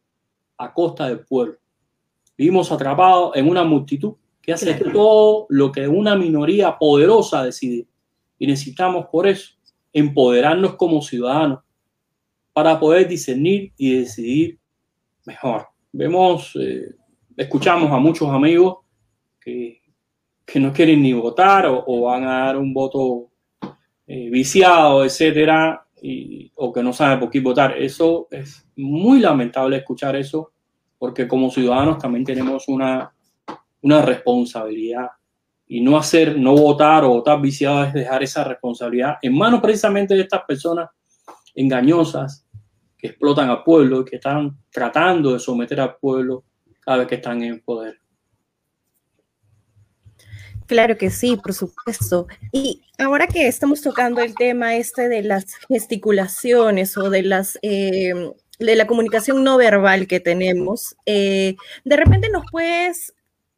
[0.59, 1.57] a costa del pueblo.
[2.37, 7.87] Vivimos atrapados en una multitud que hace todo lo que una minoría poderosa decide.
[8.39, 9.55] Y necesitamos por eso
[9.93, 11.61] empoderarnos como ciudadanos
[12.53, 14.59] para poder discernir y decidir
[15.25, 15.69] mejor.
[15.93, 16.97] Vemos, eh,
[17.37, 18.79] escuchamos a muchos amigos
[19.41, 19.81] que,
[20.45, 23.31] que, no quieren ni votar o, van a dar un voto
[24.07, 25.87] eh, viciado, etcétera,
[26.57, 27.79] o que no sabe por qué votar.
[27.79, 30.53] Eso es muy lamentable escuchar eso,
[30.99, 33.13] porque como ciudadanos también tenemos una,
[33.83, 35.09] una responsabilidad.
[35.67, 40.15] Y no hacer, no votar o votar viciado es dejar esa responsabilidad en manos precisamente
[40.15, 40.91] de estas personas
[41.55, 42.47] engañosas
[42.99, 46.45] que explotan al pueblo y que están tratando de someter al pueblo
[46.81, 47.99] cada vez que están en poder.
[50.67, 52.27] Claro que sí, por supuesto.
[52.53, 58.33] Y ahora que estamos tocando el tema este de las gesticulaciones o de las em,
[58.59, 63.15] de la comunicación no verbal que tenemos, eh, de repente nos puedes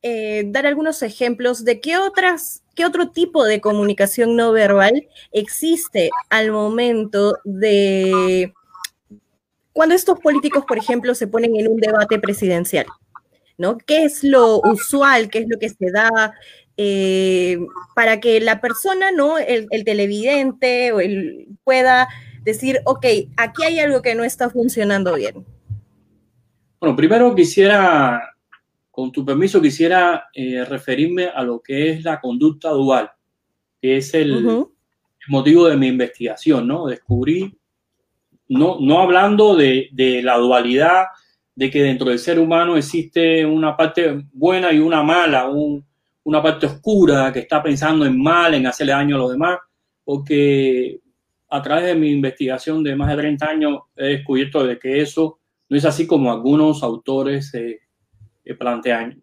[0.07, 6.11] eh, dar algunos ejemplos de qué otras, qué otro tipo de comunicación no verbal existe
[6.29, 8.53] al momento de
[9.73, 12.87] cuando estos políticos, por ejemplo, se ponen en un debate presidencial.
[13.57, 13.79] ¿no?
[13.79, 15.31] ¿Qué es lo usual?
[15.31, 16.35] ¿Qué es lo que se da?
[16.77, 17.59] Eh,
[17.95, 19.38] para que la persona, ¿no?
[19.38, 22.09] El, televidente o el, pueda
[22.43, 25.47] decir, ok, aquí hay algo que no está funcionando bien.
[26.81, 28.34] Bueno, primero quisiera,
[28.94, 33.11] con tu permiso, quisiera eh, referirme a lo que es la conducta dual,
[33.83, 34.64] que es el,
[35.26, 36.87] motivo de mi investigación, ¿no?
[36.87, 37.59] Descubrí,
[38.48, 41.07] no, no hablando de, de la dualidad,
[41.57, 45.85] de que dentro del ser humano existe una parte buena y una mala, un,
[46.22, 49.59] una parte oscura que está pensando en mal, en hacerle daño a los demás,
[50.04, 51.00] porque
[51.48, 55.40] a través de mi investigación de más de 30 años he descubierto de que eso
[55.68, 57.80] no es así como algunos autores eh,
[58.59, 59.22] plantean.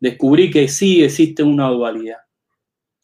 [0.00, 2.18] Descubrí que sí existe una dualidad.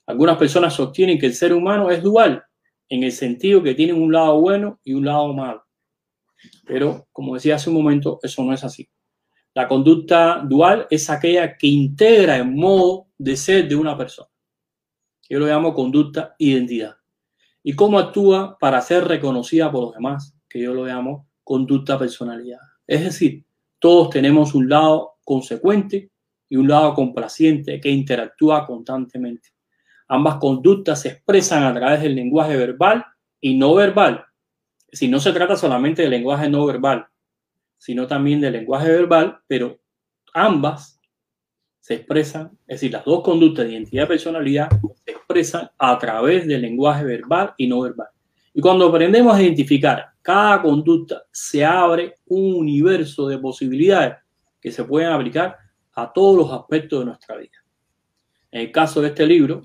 [0.06, 2.42] Algunas personas sostienen que el ser humano es dual,
[2.88, 5.64] en el sentido que tiene un lado bueno y un lado malo.
[6.64, 8.88] Pero, como decía hace un momento, eso no es así.
[9.54, 14.28] La conducta dual es aquella que integra el modo de ser de una persona.
[15.28, 16.96] Yo lo llamo conducta identidad.
[17.62, 22.60] Y cómo actúa para ser reconocida por los demás, que yo lo llamo conducta personalidad.
[22.86, 23.44] Es decir,
[23.78, 26.10] todos tenemos un lado consecuente
[26.48, 29.50] y un lado complaciente que interactúa constantemente.
[30.08, 33.04] Ambas conductas se expresan a través del lenguaje verbal
[33.38, 34.24] y no verbal.
[34.90, 37.06] Si no se trata solamente del lenguaje no verbal,
[37.76, 39.78] sino también del lenguaje verbal, pero
[40.32, 40.98] ambas
[41.78, 44.70] se expresan, es decir, las dos conductas de identidad y personalidad
[45.04, 48.08] se expresan a través del lenguaje verbal y no verbal.
[48.54, 54.16] Y cuando aprendemos a identificar cada conducta, se abre un universo de posibilidades
[54.60, 55.56] que se pueden aplicar
[55.94, 57.58] a todos los aspectos de nuestra vida.
[58.50, 59.62] En el caso de este libro,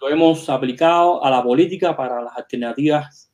[0.00, 3.32] lo hemos aplicado a la política para las alternativas,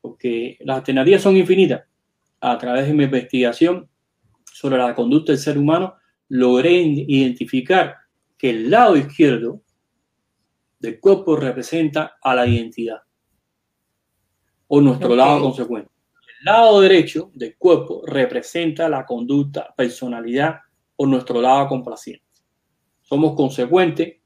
[0.00, 1.84] porque las alternativas son infinitas.
[2.40, 3.88] A través de mi investigación
[4.44, 5.94] sobre la conducta del ser humano,
[6.28, 7.96] logré identificar
[8.36, 9.62] que el lado izquierdo
[10.78, 13.00] del cuerpo representa a la identidad
[14.68, 15.90] o nuestro lado consecuente.
[16.46, 20.60] Lado derecho del cuerpo representa la conducta, personalidad
[20.94, 22.24] o nuestro lado complaciente.
[23.02, 24.18] Somos consecuentes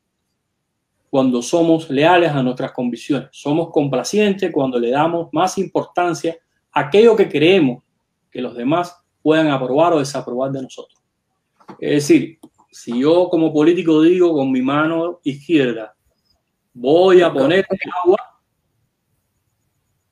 [1.08, 3.30] cuando somos leales a nuestras convicciones.
[3.32, 6.36] Somos complacientes cuando le damos más importancia
[6.72, 7.82] a aquello que creemos
[8.30, 11.00] que los demás puedan aprobar o desaprobar de nosotros.
[11.78, 12.38] Es decir,
[12.70, 15.96] si yo como político digo con mi mano izquierda,
[16.74, 17.66] voy a poner
[18.04, 18.18] agua,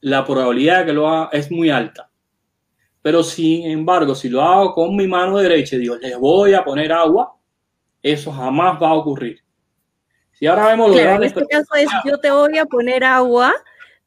[0.00, 2.08] la probabilidad de que lo haga es muy alta.
[3.02, 6.64] Pero sin embargo, si lo hago con mi mano derecha y digo, les voy a
[6.64, 7.34] poner agua,
[8.02, 9.42] eso jamás va a ocurrir.
[10.32, 13.52] Si ahora vemos claro, en este caso es yo te voy a poner agua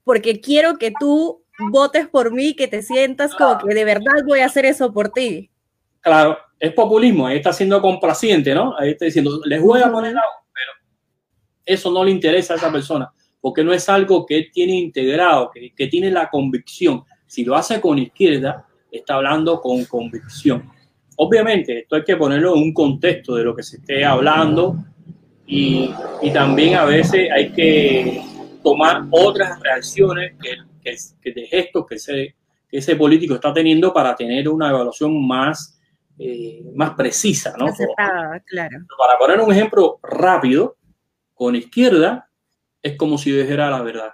[0.04, 4.40] porque quiero que tú votes por mí, que te sientas como que de verdad voy
[4.40, 5.52] a hacer eso por ti.
[6.00, 8.76] Claro, es populismo, ahí está siendo complaciente, ¿no?
[8.78, 10.72] Ahí está diciendo, les voy a poner agua, pero
[11.66, 15.74] eso no le interesa a esa persona, porque no es algo que tiene integrado, que,
[15.76, 17.04] que tiene la convicción.
[17.26, 20.70] Si lo hace con izquierda, está hablando con convicción.
[21.18, 24.78] Obviamente, esto hay que ponerlo en un contexto de lo que se esté hablando,
[25.46, 28.22] y, y, también a veces hay que
[28.64, 30.56] tomar otras reacciones que,
[31.22, 32.36] que, de gestos que ese,
[32.70, 35.78] que ese político está teniendo para tener una evaluación más,
[36.18, 37.54] eh, más precisa.
[37.58, 37.66] ¿no?
[38.46, 38.78] claro.
[38.98, 40.78] Para poner un ejemplo rápido,
[41.34, 42.31] con izquierda
[42.82, 44.12] es como si yo dijera la verdad,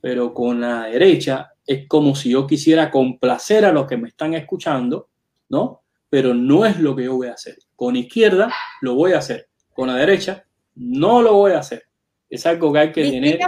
[0.00, 4.34] pero con la derecha es como si yo quisiera complacer a los que me están
[4.34, 5.08] escuchando,
[5.48, 5.82] ¿no?
[6.08, 7.58] Pero no es lo que yo voy a hacer.
[7.76, 10.44] Con izquierda lo voy a hacer con la derecha,
[10.74, 11.84] no lo voy a hacer.
[12.28, 13.38] Es algo que hay que tener,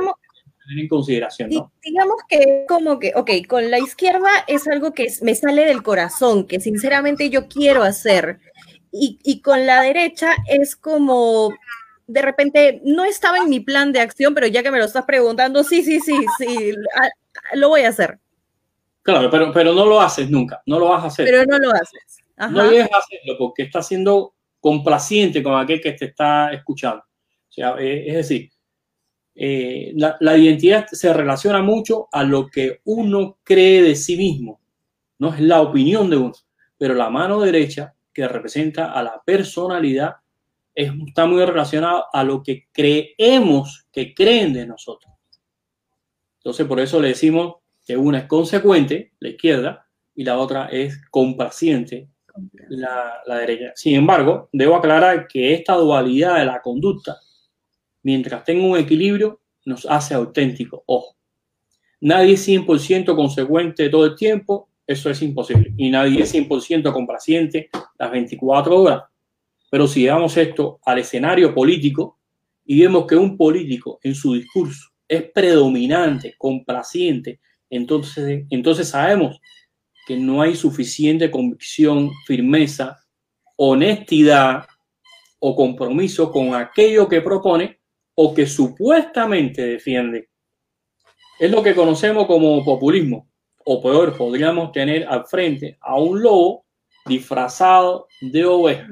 [0.79, 1.51] en consideración.
[1.51, 6.47] Digamos que como que, ok, con la izquierda es algo que me sale del corazón,
[6.47, 8.39] que sinceramente yo quiero hacer.
[8.91, 11.51] Y, y con la derecha es como,
[12.13, 15.05] de repente, no estaba en mi plan de acción, pero ya que me lo estás
[15.05, 16.73] preguntando, sí, sí, sí, sí,
[17.55, 18.19] lo voy a hacer.
[19.03, 21.25] Claro, pero, pero no lo haces nunca, no lo vas a hacer.
[21.25, 22.19] Pero no lo haces.
[22.51, 27.03] No llegues a hacerlo porque está haciendo complaciente con aquel que te está escuchando.
[27.03, 28.51] O sea, eh, es decir,
[29.35, 34.61] eh, la, la, identidad se relaciona mucho a lo que uno cree de sí mismo,
[35.19, 36.33] no es la opinión de uno,
[36.77, 40.17] pero la mano derecha que representa a la personalidad
[40.75, 45.13] está muy relacionada a lo que creemos que creen de nosotros.
[46.39, 47.57] Entonces, por eso le decimos
[47.87, 52.09] que una es consecuente, la izquierda, y la otra es complaciente,
[52.69, 53.73] la, derecha.
[53.75, 57.19] Sin embargo, debo aclarar que esta dualidad de la conducta,
[58.03, 61.17] mientras tenga un equilibrio, nos hace auténtico Ojo,
[62.01, 65.73] nadie es 100% consecuente todo el tiempo, eso es imposible.
[65.77, 69.03] Y nadie es 100% complaciente las 24 horas.
[69.73, 72.19] Pero si llevamos esto al escenario político
[72.63, 79.41] y vemos que un político en su discurso es predominante, complaciente, entonces, entonces sabemos
[80.07, 82.99] que no hay suficiente convicción, firmeza,
[83.57, 84.67] honestidad
[85.39, 87.81] o compromiso con aquello que propone
[88.15, 90.29] o que supuestamente defiende.
[91.41, 93.27] Es lo que conocemos como populismo.
[93.65, 96.67] O peor, podríamos tener al frente a un lobo
[97.07, 98.87] disfrazado de oveja.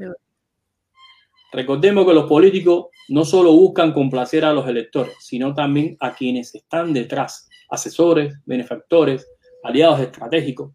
[1.52, 6.54] Recordemos que los políticos no solo buscan complacer a los electores, sino también a quienes
[6.54, 9.26] están detrás, asesores, benefactores,
[9.64, 10.72] aliados estratégicos,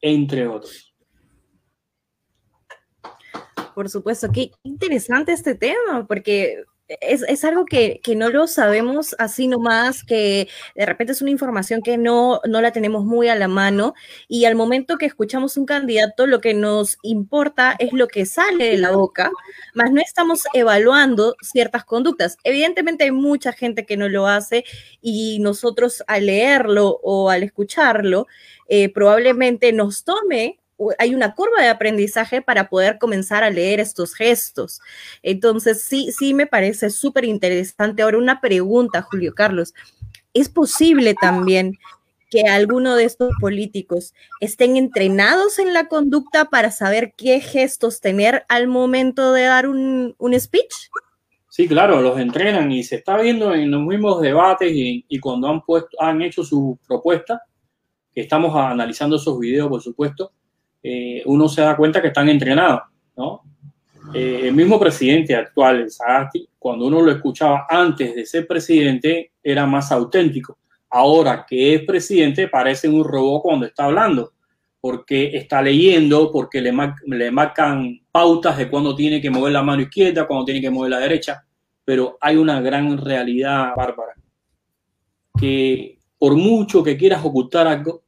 [0.00, 0.94] entre otros.
[3.74, 10.02] Por supuesto, qué interesante este tema, porque es, algo que, no lo sabemos así nomás,
[10.04, 13.94] que de repente es una información que no, no la tenemos muy a la mano
[14.26, 18.70] y al momento que escuchamos un candidato lo que nos importa es lo que sale
[18.70, 19.30] de la boca,
[19.74, 22.38] más no estamos evaluando ciertas conductas.
[22.42, 24.64] Evidentemente hay mucha gente que no lo hace
[25.02, 28.26] y nosotros al leerlo o al escucharlo
[28.68, 30.58] eh, probablemente nos tome
[30.98, 34.80] hay una curva de aprendizaje para poder comenzar a leer estos gestos.
[35.22, 38.02] Entonces, sí, sí me parece súper interesante.
[38.02, 39.74] Ahora, una pregunta, Julio Carlos.
[40.34, 41.78] ¿Es posible también
[42.30, 48.44] que alguno de estos políticos estén entrenados en la conducta para saber qué gestos tener
[48.48, 50.74] al momento de dar un, speech?
[51.48, 55.62] Sí, claro, los entrenan y se está viendo en los mismos debates y, cuando han,
[55.62, 57.42] puesto, han hecho su propuesta,
[58.14, 60.32] que estamos analizando esos videos, por supuesto,
[60.82, 62.82] eh, uno se da cuenta que están entrenados,
[63.16, 63.42] ¿no?
[64.14, 69.66] Eh, el mismo presidente actual, Sagasti, cuando uno lo escuchaba antes de ser presidente, era
[69.66, 70.58] más auténtico.
[70.90, 74.32] Ahora que es presidente, parece un robot cuando está hablando,
[74.80, 76.72] porque está leyendo, porque le,
[77.06, 80.90] le marcan pautas de cuándo tiene que mover la mano izquierda, cuándo tiene que mover
[80.90, 81.44] la derecha.
[81.84, 84.14] Pero hay una gran realidad, Bárbara,
[85.38, 88.02] que por mucho que quieras ocultar algo,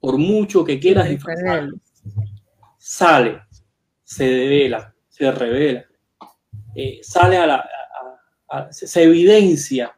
[0.00, 1.68] por mucho que quieras disfrazar,
[2.78, 3.42] sale,
[4.04, 5.84] se devela, se revela,
[6.74, 7.68] eh, sale a la,
[8.70, 9.96] se evidencia,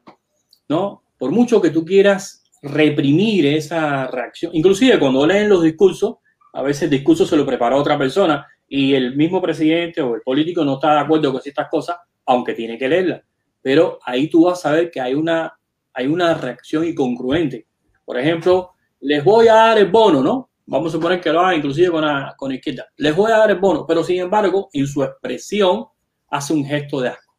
[0.68, 1.02] ¿no?
[1.18, 6.16] Por mucho que tú quieras reprimir esa reacción, inclusive cuando leen los discursos,
[6.52, 10.22] a veces el discurso se lo prepara otra persona y el mismo presidente o el
[10.22, 13.22] político no está de acuerdo con estas cosas, aunque tiene que leerla.
[13.62, 15.58] Pero ahí tú vas a ver que hay una,
[15.92, 17.66] hay una reacción incongruente.
[18.04, 20.50] Por ejemplo, les voy a dar el bono, ¿no?
[20.66, 22.86] Vamos a suponer que lo haga inclusive con la, con izquierda.
[22.96, 25.86] Les voy a dar el bono, pero sin embargo, en su expresión
[26.28, 27.34] hace un gesto de asco.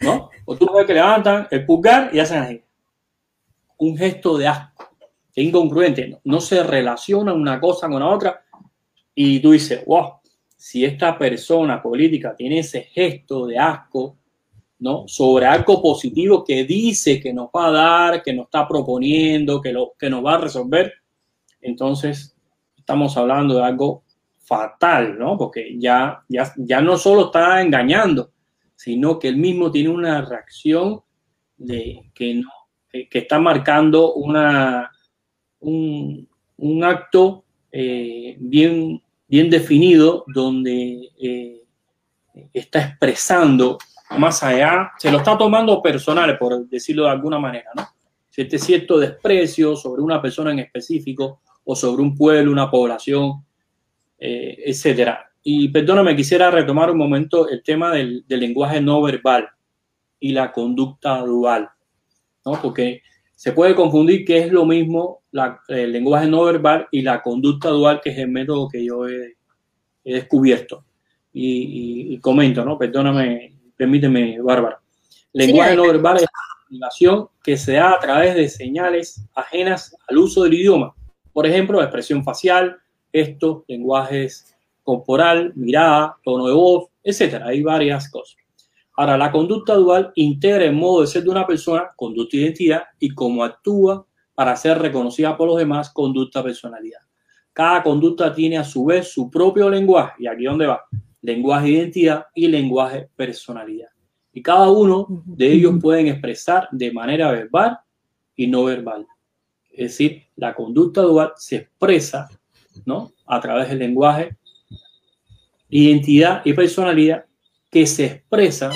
[0.00, 0.30] ¿No?
[0.46, 2.64] O tú ves que levantan el pulgar y hacen así.
[3.78, 4.88] Un gesto de asco.
[5.34, 6.20] Es incongruente.
[6.24, 8.44] No, se relaciona una cosa con la otra.
[9.14, 10.20] Y tú dices, wow,
[10.56, 14.16] si esta persona política tiene ese gesto de asco,
[14.82, 15.06] ¿no?
[15.06, 19.72] Sobre algo positivo que dice que nos va a dar, que nos está proponiendo, que,
[19.72, 20.92] lo, que nos va a resolver,
[21.60, 22.34] entonces
[22.76, 24.02] estamos hablando de algo
[24.40, 25.38] fatal, ¿no?
[25.38, 28.32] Porque ya, ya, ya no solo está engañando,
[28.74, 31.00] sino que él mismo tiene una reacción
[31.56, 32.50] de que, no,
[32.90, 34.90] que está marcando una,
[35.60, 36.28] un,
[36.82, 41.62] acto eh, bien, bien definido donde eh,
[42.52, 43.78] está expresando
[44.18, 47.86] más allá, se lo está tomando personal, por decirlo de alguna manera, ¿no?
[48.34, 53.44] Este cierto desprecio sobre una persona en específico o sobre un pueblo, una población,
[54.18, 55.30] eh, etcétera.
[55.42, 59.48] Y perdóname, quisiera retomar un momento el tema del, lenguaje no verbal
[60.18, 61.68] y la conducta dual,
[62.46, 62.52] ¿no?
[62.62, 63.02] Porque
[63.34, 65.22] se puede confundir que es lo mismo
[65.68, 69.36] el lenguaje no verbal y la conducta dual, que es el método que yo he,
[70.04, 70.84] descubierto.
[71.32, 72.78] Y, comento, ¿no?
[72.78, 74.80] Perdóname Permíteme, Bárbara.
[75.32, 76.28] Lenguaje no verbal es la
[76.62, 80.94] comunicación que se da a través de señales ajenas al uso del idioma.
[81.32, 82.76] Por ejemplo, expresión facial,
[83.12, 87.48] gestos, lenguajes corporal, mirada, tono de voz, etcétera.
[87.48, 88.36] Hay varias cosas.
[88.96, 93.12] Ahora, la conducta dual integra el modo de ser de una persona, conducta identidad, y
[93.12, 97.00] cómo actúa para ser reconocida por los demás, conducta personalidad.
[97.52, 100.14] Cada conducta tiene a su vez su propio lenguaje.
[100.20, 100.84] ¿Y aquí dónde va?
[101.22, 103.88] Lenguaje identidad y lenguaje personalidad.
[104.32, 107.78] Y cada uno de ellos pueden expresar de manera verbal
[108.34, 109.06] y no verbal.
[109.70, 112.28] Es decir, la conducta dual se expresa
[112.84, 113.12] ¿no?
[113.26, 114.36] a través del lenguaje,
[115.70, 117.24] identidad y personalidad
[117.70, 118.70] que se expresa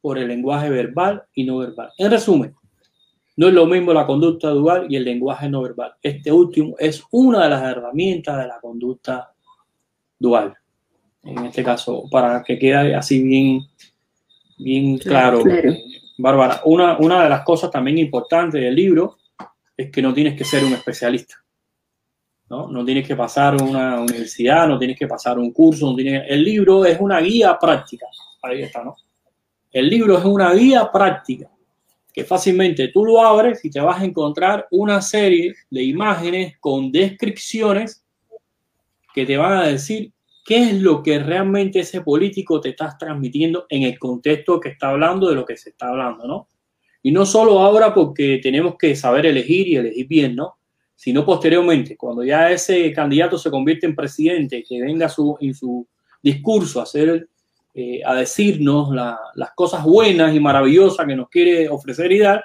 [0.00, 1.90] por el lenguaje verbal y no verbal.
[1.98, 2.54] En resumen,
[3.36, 5.94] no es lo mismo la conducta dual y el lenguaje no verbal.
[6.02, 9.32] Este último es una de las herramientas de la conducta
[10.18, 10.57] dual
[11.28, 13.66] en este caso, para que quede así bien,
[14.58, 15.42] bien claro.
[16.16, 19.18] Bárbara, una, una de las cosas también importantes del libro
[19.76, 21.36] es que no tienes que ser un especialista.
[22.50, 22.68] ¿no?
[22.68, 26.84] no tienes que pasar una universidad, no tienes que pasar un curso, no el libro
[26.84, 28.06] es una guía práctica.
[28.42, 28.96] Ahí está, ¿no?
[29.70, 31.50] El libro es una guía práctica
[32.12, 36.90] que fácilmente tú lo abres y te vas a encontrar una serie de imágenes con
[36.90, 38.02] descripciones
[39.14, 40.10] que te van a decir
[40.48, 44.88] qué es lo que realmente ese político te está transmitiendo en el contexto que está
[44.88, 46.48] hablando de lo que se está hablando, ¿no?
[47.02, 50.56] Y no solo ahora porque tenemos que saber elegir y elegir bien, ¿no?
[50.94, 55.86] Sino posteriormente, cuando ya ese candidato se convierte en presidente, que venga su, en su
[56.22, 57.28] discurso a, hacer,
[57.74, 58.88] eh, a decirnos
[59.34, 62.42] las cosas buenas y maravillosas que nos quiere ofrecer y dar,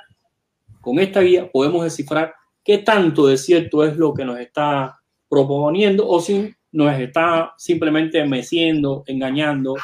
[0.81, 2.33] con esta guía podemos descifrar
[2.65, 4.99] qué tanto de cierto es lo que nos está
[5.29, 9.75] proponiendo o sin nos está simplemente meciendo, engañando,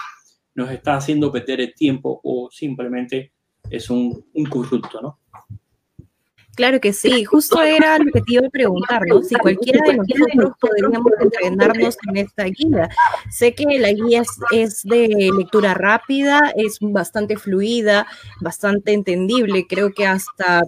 [0.55, 3.31] nos está haciendo perder el tiempo o simplemente
[3.69, 5.19] es un, corrupto, ¿no?
[6.55, 9.21] Claro que sí, justo era lo que te iba a preguntar, ¿no?
[9.21, 12.89] Si cualquiera de nosotros podríamos entrenarnos en esta guía.
[13.29, 18.07] Sé que la guía es, de lectura rápida, es bastante fluida,
[18.41, 20.63] bastante entendible, creo que hasta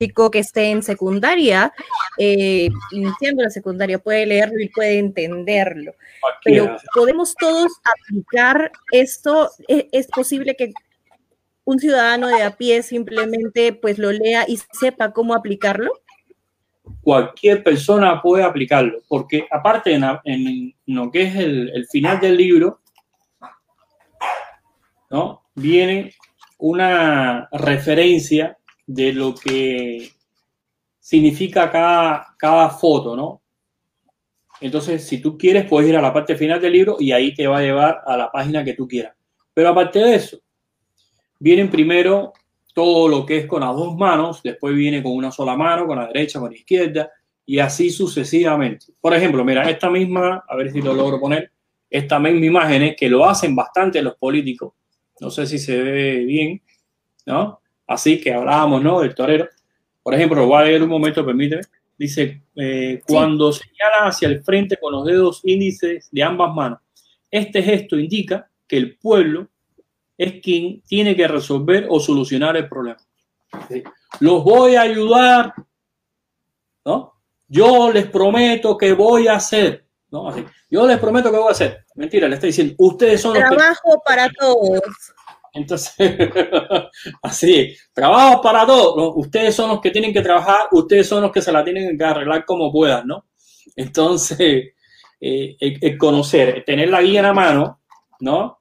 [0.00, 1.72] chico que esté en secundaria,
[2.16, 5.92] eh, iniciando la secundaria, puede leerlo y puede entenderlo.
[6.42, 9.50] Pero podemos todos aplicar esto.
[9.68, 10.72] ¿Es, ¿Es, posible que
[11.64, 15.92] un ciudadano de a pie simplemente pues lo lea y sepa cómo aplicarlo?
[17.02, 19.92] Cualquier persona puede aplicarlo, porque aparte
[20.24, 22.80] en, lo que es el, el final del libro,
[25.10, 25.42] ¿no?
[25.54, 26.14] Viene
[26.58, 28.56] una referencia
[28.92, 30.10] de lo que
[30.98, 33.40] significa cada, cada foto, ¿no?
[34.60, 37.46] Entonces, si tú quieres, puedes ir a la parte final del libro y ahí te
[37.46, 39.14] va a llevar a la página que tú quieras.
[39.54, 40.40] Pero aparte de eso,
[41.38, 42.32] vienen primero
[42.74, 45.96] todo lo que es con las dos manos, después viene con una sola mano, con
[45.96, 47.10] la derecha, con la izquierda,
[47.46, 48.86] y así sucesivamente.
[49.00, 51.52] Por ejemplo, mira, esta misma, a ver si lo logro poner,
[51.88, 54.72] esta misma imagen que lo hacen bastante los políticos,
[55.20, 56.60] no sé si se ve bien,
[57.26, 57.59] ¿no?
[57.90, 59.00] Así que hablábamos, ¿no?
[59.00, 59.48] Del torero.
[60.00, 61.62] Por ejemplo, voy a leer un momento, permíteme.
[61.98, 66.78] Dice, eh, cuando señala hacia el frente con los dedos índices de ambas manos,
[67.30, 69.48] este gesto indica que el pueblo
[70.16, 72.98] es quien tiene que resolver o solucionar el problema.
[74.20, 75.52] Los voy a ayudar,
[76.84, 77.14] ¿no?
[77.48, 80.28] Yo les prometo que voy a hacer, ¿no?
[80.28, 80.44] Así.
[80.70, 81.84] Yo les prometo que voy a hacer.
[81.96, 84.80] Mentira, le está diciendo, ustedes son Trabajo los Trabajo para todos.
[85.52, 85.94] Entonces,
[87.22, 89.14] así, trabajo para todos.
[89.16, 92.04] Ustedes son los que tienen que trabajar, ustedes son los que se la tienen que
[92.04, 93.26] arreglar como puedan, ¿no?
[93.76, 94.72] Entonces,
[95.20, 97.80] eh, el, conocer, tener la guía en la mano,
[98.20, 98.60] ¿no?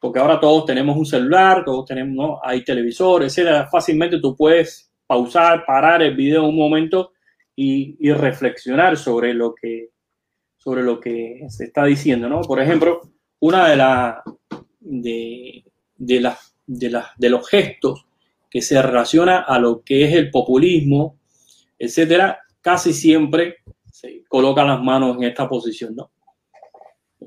[0.00, 2.40] Porque ahora todos tenemos un celular, todos tenemos, ¿no?
[2.42, 3.68] Hay televisores, etcétera.
[3.70, 7.12] Fácilmente tú puedes pausar, parar el video un momento
[7.54, 9.90] y, y reflexionar sobre lo que
[10.56, 12.40] sobre lo que se está diciendo, ¿no?
[12.42, 13.00] Por ejemplo,
[13.40, 14.22] una de las
[14.78, 15.64] de,
[16.02, 16.32] de,
[16.66, 18.06] de, de los gestos
[18.50, 21.18] que se relaciona a lo que es el populismo,
[21.78, 23.56] etcétera, casi siempre
[23.90, 26.10] se colocan las manos en esta posición, ¿no?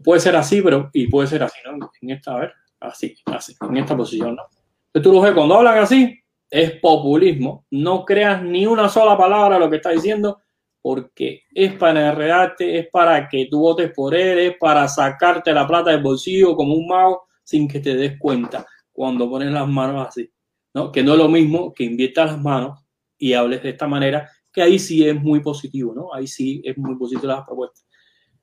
[0.04, 1.90] Puede ser así, pero y puede ser así, ¿no?
[2.02, 4.44] En esta, a ver, así, así, en esta posición, ¿no?
[4.88, 6.20] Entonces tú lo ves cuando hablan así,
[6.50, 7.66] es populismo.
[7.72, 10.42] No creas ni una sola palabra lo que está diciendo,
[10.82, 15.66] porque es para enredarte, es para que tú votes por él, es para sacarte la
[15.66, 20.08] plata del bolsillo como un mago sin que te des cuenta cuando pones las manos
[20.08, 20.30] así,
[20.74, 20.92] ¿no?
[20.92, 22.84] Que no es lo mismo que inviertas las manos
[23.18, 26.14] y hables de esta manera, que ahí sí es muy positivo, ¿no?
[26.14, 27.86] Ahí sí es muy positivo las propuestas,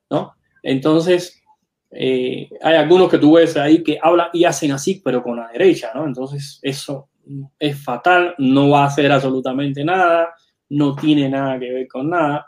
[0.09, 0.35] ¿no?
[0.63, 1.43] Entonces,
[1.91, 5.49] eh, hay algunos que tú ves ahí que hablan y hacen así, pero con la
[5.49, 6.07] derecha, ¿no?
[6.07, 7.11] Entonces, eso
[7.59, 10.35] es fatal, no va a hacer absolutamente nada,
[10.71, 12.47] no tiene nada que ver con nada.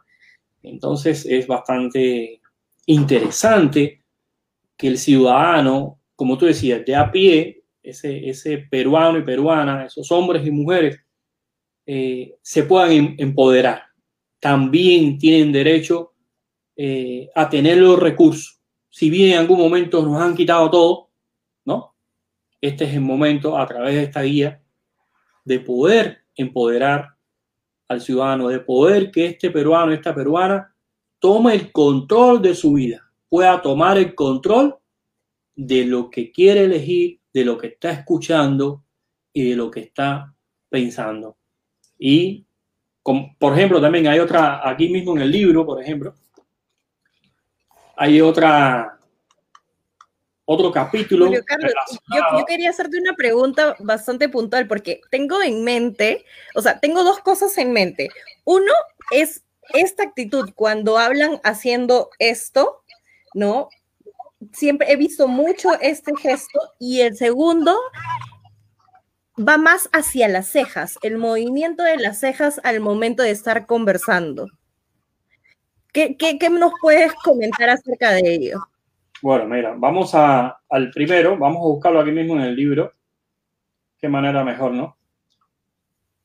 [0.62, 2.40] Entonces, es bastante
[2.86, 4.04] interesante
[4.76, 10.10] que el ciudadano como tú decías, de a pie, ese, ese peruano y peruana, esos
[10.10, 10.98] hombres y mujeres,
[11.86, 13.82] eh, se puedan em, empoderar.
[14.40, 16.14] También tienen derecho
[16.76, 18.60] eh, a tener los recursos.
[18.88, 21.10] Si bien en algún momento nos han quitado todo,
[21.64, 21.94] ¿no?
[22.60, 24.62] Este es el momento, a través de esta guía,
[25.44, 27.10] de poder empoderar
[27.88, 30.74] al ciudadano, de poder que este peruano, esta peruana,
[31.18, 34.78] tome el control de su vida, pueda tomar el control
[35.56, 38.84] de lo que quiere elegir, de lo que está escuchando
[39.32, 40.34] y de lo que está
[40.68, 41.36] pensando.
[41.98, 42.46] Y,
[43.02, 46.14] por ejemplo, también hay otra, aquí mismo en el libro, por ejemplo,
[47.96, 48.98] hay otra,
[50.44, 51.32] otro capítulo.
[51.32, 56.24] yo, yo, quería hacerte una pregunta bastante puntual porque tengo en mente,
[56.54, 58.08] o sea, tengo dos cosas en mente.
[58.44, 58.72] Uno
[59.10, 62.82] es esta actitud cuando hablan haciendo esto,
[63.32, 63.68] ¿no?
[64.52, 67.76] Siempre he visto mucho este gesto y el segundo
[69.36, 74.48] va más hacia las cejas, el movimiento de las cejas al momento de estar conversando.
[75.92, 76.16] ¿Qué,
[76.50, 78.58] nos puedes comentar acerca de ello?
[79.22, 82.92] Bueno, mira, vamos a, al primero, vamos a buscarlo aquí mismo en el libro.
[83.98, 84.96] Qué manera mejor, ¿no?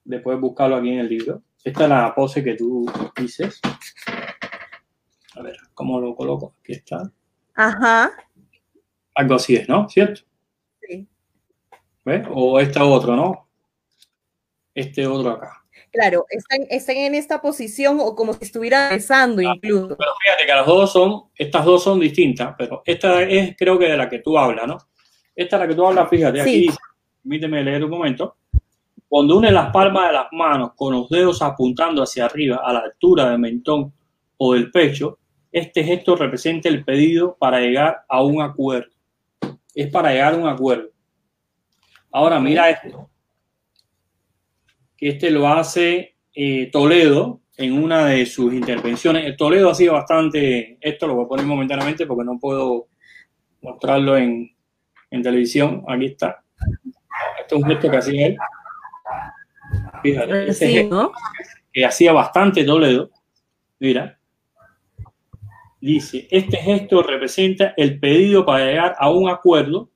[0.03, 1.43] Después buscarlo aquí en el libro.
[1.63, 3.61] Esta es la pose que tú dices.
[5.35, 6.55] A ver, ¿cómo lo coloco?
[6.61, 7.11] Aquí está.
[7.59, 8.13] Ajá.
[9.15, 9.89] Algo así es, ¿no?
[9.89, 10.21] ¿Cierto?
[10.81, 11.05] Sí.
[12.05, 12.25] ¿Ves?
[12.31, 13.49] O este otro, ¿no?
[14.73, 15.61] Este otro acá.
[15.91, 19.97] Claro, están, están en esta posición o como si estuviera besando ah, incluso.
[19.97, 23.89] Pero fíjate que las dos son, estas dos son distintas, pero esta es creo que
[23.89, 24.77] de la que tú hablas, ¿no?
[25.35, 26.77] Esta es la que tú hablas, fíjate, aquí dice,
[27.21, 28.37] permíteme leer un momento.
[29.09, 32.79] Cuando une las palmas de las manos con los dedos apuntando hacia arriba a la
[32.79, 33.91] altura del mentón
[34.37, 35.18] o del pecho,
[35.51, 38.91] este gesto representa el pedido para llegar a un acuerdo.
[39.73, 40.89] Es para llegar a un acuerdo.
[42.11, 43.09] Ahora mira esto.
[44.97, 49.35] Que este lo hace eh, Toledo en una de sus intervenciones.
[49.37, 52.87] Toledo ha sido bastante, esto lo voy a poner momentáneamente porque no puedo
[53.61, 54.55] mostrarlo en,
[55.11, 55.83] en televisión.
[55.87, 56.43] Aquí está.
[57.41, 58.37] Esto es un gesto que hacía él.
[60.01, 60.89] Fíjate, ese
[61.71, 63.09] que hacía bastante Toledo.
[63.79, 64.18] Mira.
[65.81, 69.89] Dice, este gesto representa el pedido para llegar a un acuerdo,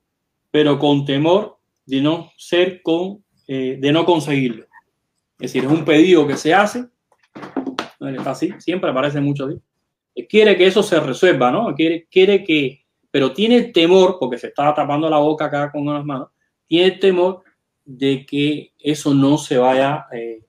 [0.49, 4.65] pero con temor de no ser con, eh, de no conseguirlo.
[5.39, 6.85] Es decir, es un pedido que se hace,
[7.99, 9.59] no está así, siempre aparece mucho así.
[10.29, 11.73] Quiere que eso se resuelva, ¿no?
[11.75, 16.05] Quiere, quiere que, pero tiene temor, porque se está tapando la boca acá con unas
[16.05, 16.29] manos,
[16.67, 17.43] tiene temor
[17.83, 20.45] de que eso no se vaya, eh,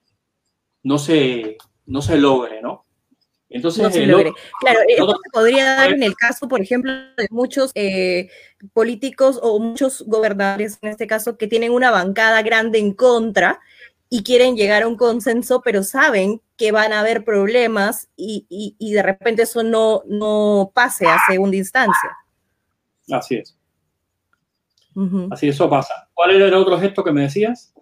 [0.83, 1.57] no, se,
[1.87, 2.84] no se logre, ¿no?
[3.55, 3.87] Entonces,
[4.59, 8.29] claro, esto se podría dar en el caso, por ejemplo, de muchos eh,
[8.73, 13.61] políticos o muchos gobernadores, en este caso, que tienen una bancada grande en contra
[14.09, 18.91] y quieren llegar a un consenso, pero saben que van a haber problemas y, y,
[18.91, 22.11] de repente eso no, no pase a segunda instancia.
[23.09, 23.57] Así es.
[25.31, 26.09] Así eso pasa.
[26.13, 27.73] ¿Cuál era el otro gesto que me decías?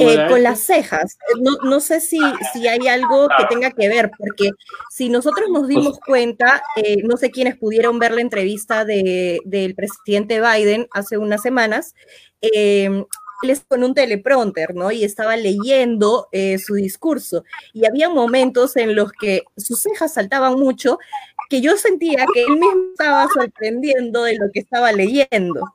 [0.00, 1.18] Eh, con las cejas.
[1.40, 2.18] No, no sé si,
[2.52, 4.50] si, hay algo que tenga que ver, porque
[4.90, 9.74] si nosotros nos dimos cuenta, eh, no sé quiénes pudieron ver la entrevista de, del
[9.74, 11.94] presidente Biden hace unas semanas,
[12.40, 13.04] eh,
[13.42, 14.90] él es con un teleprompter, ¿no?
[14.90, 17.44] Y estaba leyendo eh, su discurso.
[17.72, 20.98] Y había momentos en los que sus cejas saltaban mucho,
[21.48, 25.60] que yo sentía que él mismo estaba sorprendiendo de lo que estaba leyendo.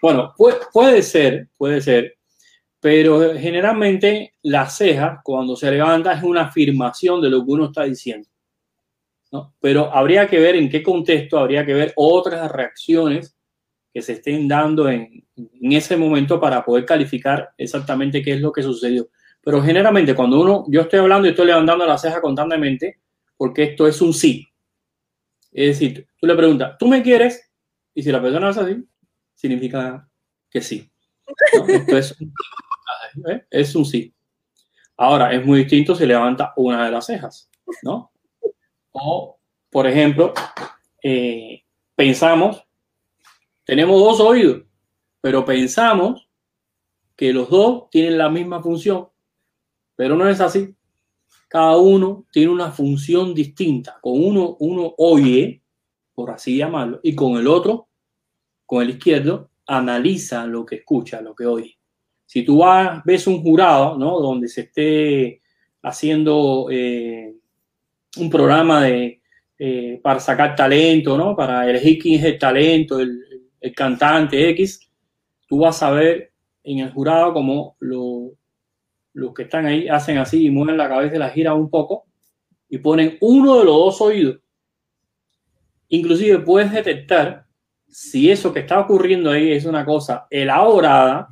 [0.00, 0.34] Bueno,
[0.72, 2.16] puede, ser, puede ser,
[2.80, 7.84] pero generalmente la ceja, cuando se levanta, es una afirmación de lo que uno está
[7.84, 8.28] diciendo.
[9.30, 9.54] ¿no?
[9.60, 13.36] Pero habría que ver en qué contexto, habría que ver otras reacciones
[13.92, 18.52] que se estén dando en, en ese momento para poder calificar exactamente qué es lo
[18.52, 19.08] que sucedió.
[19.42, 23.00] Pero generalmente cuando uno, yo estoy hablando y estoy levantando la ceja constantemente,
[23.36, 24.46] porque esto es un sí.
[25.52, 27.50] Es decir, tú le preguntas, ¿tú me quieres?
[27.94, 28.84] Y si la persona es así,
[29.34, 30.08] significa
[30.50, 30.90] que sí.
[31.68, 32.16] Esto es,
[33.28, 33.44] ¿eh?
[33.50, 34.12] es un sí.
[34.96, 37.50] Ahora, es muy distinto si levanta una de las cejas,
[37.82, 38.12] ¿no?
[38.92, 39.38] O,
[39.70, 40.34] por ejemplo,
[41.02, 41.62] eh,
[41.94, 42.64] pensamos
[43.70, 44.64] tenemos dos oídos,
[45.20, 46.28] pero pensamos
[47.14, 49.08] que los dos tienen la misma función,
[49.94, 50.74] pero no es así.
[51.46, 53.98] Cada uno tiene una función distinta.
[54.00, 55.62] Con uno, uno oye,
[56.12, 57.86] por así llamarlo, y con el otro,
[58.66, 61.78] con el izquierdo, analiza lo que escucha, lo que oye.
[62.30, 64.20] Si tú vas, ves un jurado, ¿no?
[64.20, 65.42] Donde se esté
[65.82, 67.34] haciendo eh,
[68.18, 69.20] un programa de,
[69.58, 71.34] eh, para sacar talento, ¿no?
[71.34, 73.20] Para elegir quién es el talento, el,
[73.74, 74.88] cantante X,
[75.48, 76.30] tú vas a ver
[76.62, 81.18] en el jurado como los que están ahí hacen así y mueven la cabeza y
[81.18, 82.04] la giran un poco
[82.68, 84.38] y ponen uno de los dos oídos.
[85.88, 87.44] Inclusive puedes detectar
[87.88, 91.28] si eso que está ocurriendo ahí es una cosa elaborada,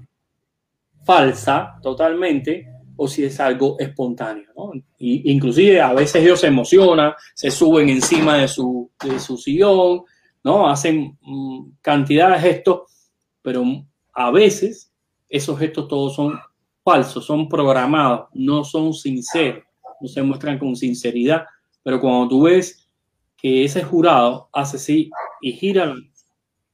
[1.09, 4.50] falsa totalmente, o si es algo espontáneo.
[4.54, 4.72] ¿no?
[4.98, 10.02] Y, inclusive a veces ellos se emocionan, se suben encima de su, de su sillón,
[10.44, 10.68] ¿no?
[10.68, 13.64] Hacen mm, cantidad de gestos, pero
[14.12, 14.92] a veces
[15.30, 16.38] esos gestos todos son
[16.84, 19.64] falsos, son programados, no son sinceros,
[20.02, 21.46] no se muestran con sinceridad,
[21.82, 22.86] pero cuando tú ves
[23.34, 25.94] que ese jurado hace así y gira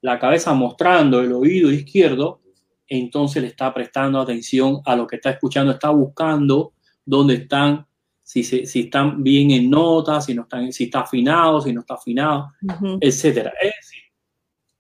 [0.01, 2.41] la cabeza mostrando el oído izquierdo,
[2.89, 6.73] entonces le está prestando atención a lo que está escuchando, está buscando
[7.05, 7.87] dónde están
[8.25, 11.95] si, si están bien en notas, si, no están, si está afinado, si no está
[11.95, 12.51] afinado,
[13.01, 13.53] etcétera.
[13.61, 14.03] Es decir,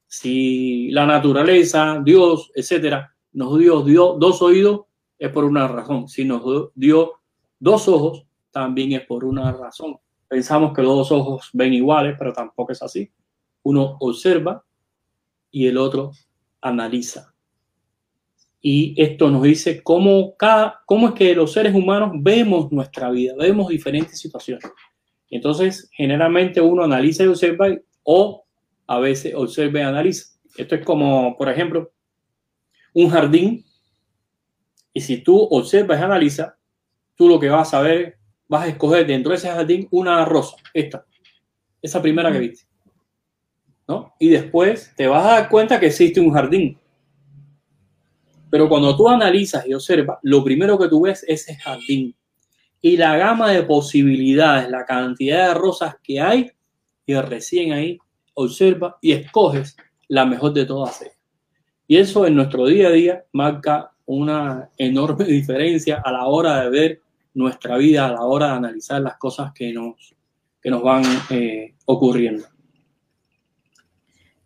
[0.06, 4.82] si la naturaleza, Dios, etcétera, nos dio, dio dos oídos,
[5.18, 6.08] es por una razón.
[6.08, 6.42] Si nos
[6.74, 7.20] dio
[7.58, 9.98] dos ojos, también es por una razón.
[10.26, 13.10] Pensamos que los dos ojos ven iguales, pero tampoco es así.
[13.64, 14.64] Uno observa
[15.50, 16.12] y el otro
[16.62, 17.33] analiza.
[18.66, 23.34] Y esto nos dice cómo, cada, cómo es que los seres humanos vemos nuestra vida,
[23.38, 24.64] vemos diferentes situaciones.
[25.28, 27.66] entonces, generalmente uno analiza y observa
[28.04, 28.46] o
[28.86, 30.38] a veces observa y analiza.
[30.56, 31.92] Esto es como, por ejemplo,
[32.94, 33.66] un jardín.
[34.94, 36.54] Y si tú observas y analizas,
[37.16, 38.16] tú lo que vas a ver,
[38.48, 41.04] vas a escoger dentro de ese jardín una rosa, esta,
[41.82, 42.66] esa primera que viste.
[43.86, 44.14] ¿no?
[44.18, 46.78] Y después te vas a dar cuenta que existe un jardín
[48.54, 52.14] pero cuando tú analizas y observas, lo primero que tú ves es el jardín
[52.80, 56.52] y la gama de posibilidades, la cantidad de rosas que hay,
[57.04, 57.98] y recién ahí
[58.34, 59.76] observa y escoges
[60.06, 61.04] la mejor de todas.
[61.88, 66.70] Y eso en nuestro día a día marca una enorme diferencia a la hora de
[66.70, 67.00] ver
[67.34, 70.14] nuestra vida, a la hora de analizar las cosas que nos,
[70.62, 72.46] que nos van eh, ocurriendo.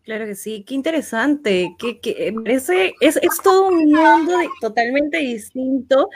[0.09, 6.09] Claro que sí, qué interesante, que, que parece, es, es, todo un mundo totalmente distinto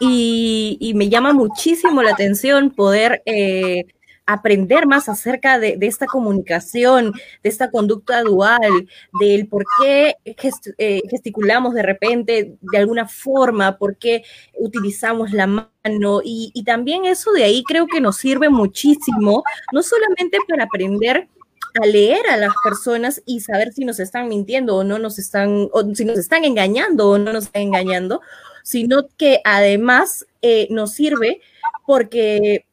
[0.00, 3.84] y, y, me llama muchísimo la atención poder eh,
[4.24, 7.12] aprender más acerca de, de, esta comunicación,
[7.42, 8.88] de esta conducta dual,
[9.20, 14.22] del por qué eh, gesticulamos de repente de alguna forma, por qué
[14.58, 19.42] utilizamos la mano y, y también eso de ahí creo que nos sirve muchísimo,
[19.74, 21.28] no solamente para aprender
[21.80, 25.68] a leer a las personas y saber si nos están mintiendo o no nos están,
[25.72, 28.20] o si nos están engañando o no nos están engañando,
[28.62, 31.40] sino que además eh, nos sirve
[31.86, 32.66] porque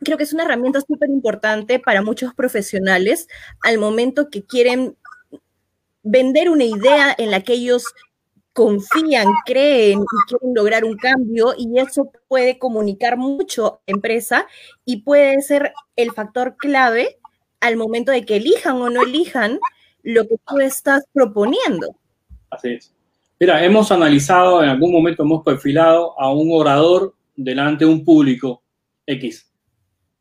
[0.00, 3.28] creo que es una herramienta súper importante para muchos profesionales
[3.62, 4.96] al momento que quieren
[6.02, 7.84] vender una idea en la que ellos
[8.52, 14.46] confían, creen y quieren lograr un cambio y eso puede comunicar mucho a la empresa
[14.84, 17.17] y puede ser el factor clave
[17.60, 19.58] al momento de que elijan o no elijan
[20.02, 21.96] lo que tú estás proponiendo.
[22.50, 22.94] Así es.
[23.40, 28.62] Mira, hemos analizado, en algún momento hemos perfilado a un orador delante de un público
[29.06, 29.48] X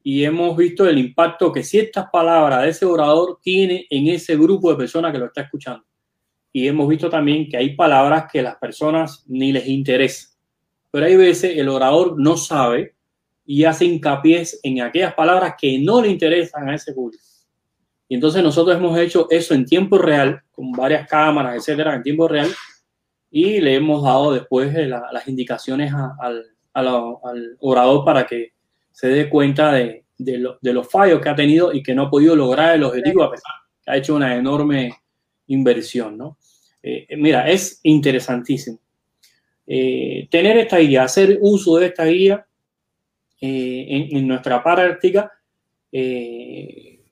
[0.09, 4.69] y hemos visto el impacto que ciertas palabras de ese orador tiene en ese grupo
[4.69, 5.83] de personas que lo está escuchando.
[6.53, 10.29] Y hemos visto también que hay palabras que las personas ni les interesa.
[10.91, 12.95] Pero hay veces el orador no sabe
[13.49, 17.23] y hace hincapié en aquellas palabras que no le interesan a ese público.
[18.09, 22.27] Y entonces nosotros hemos hecho eso en tiempo real, con varias cámaras, etcétera, en tiempo
[22.27, 22.49] real,
[23.31, 26.45] y le hemos dado después las indicaciones al,
[27.59, 28.51] orador para que
[28.91, 30.03] se dé cuenta de,
[30.61, 33.53] los fallos que ha tenido y que no ha podido lograr el objetivo, a pesar
[33.83, 34.93] que ha hecho una enorme
[35.47, 36.17] inversión.
[36.17, 36.37] ¿no?
[36.83, 38.79] Eh, mira, es interesantísimo.
[39.65, 42.46] Eh, tener esta guía, hacer uso de esta guía
[43.41, 45.31] eh, en, en, nuestra práctica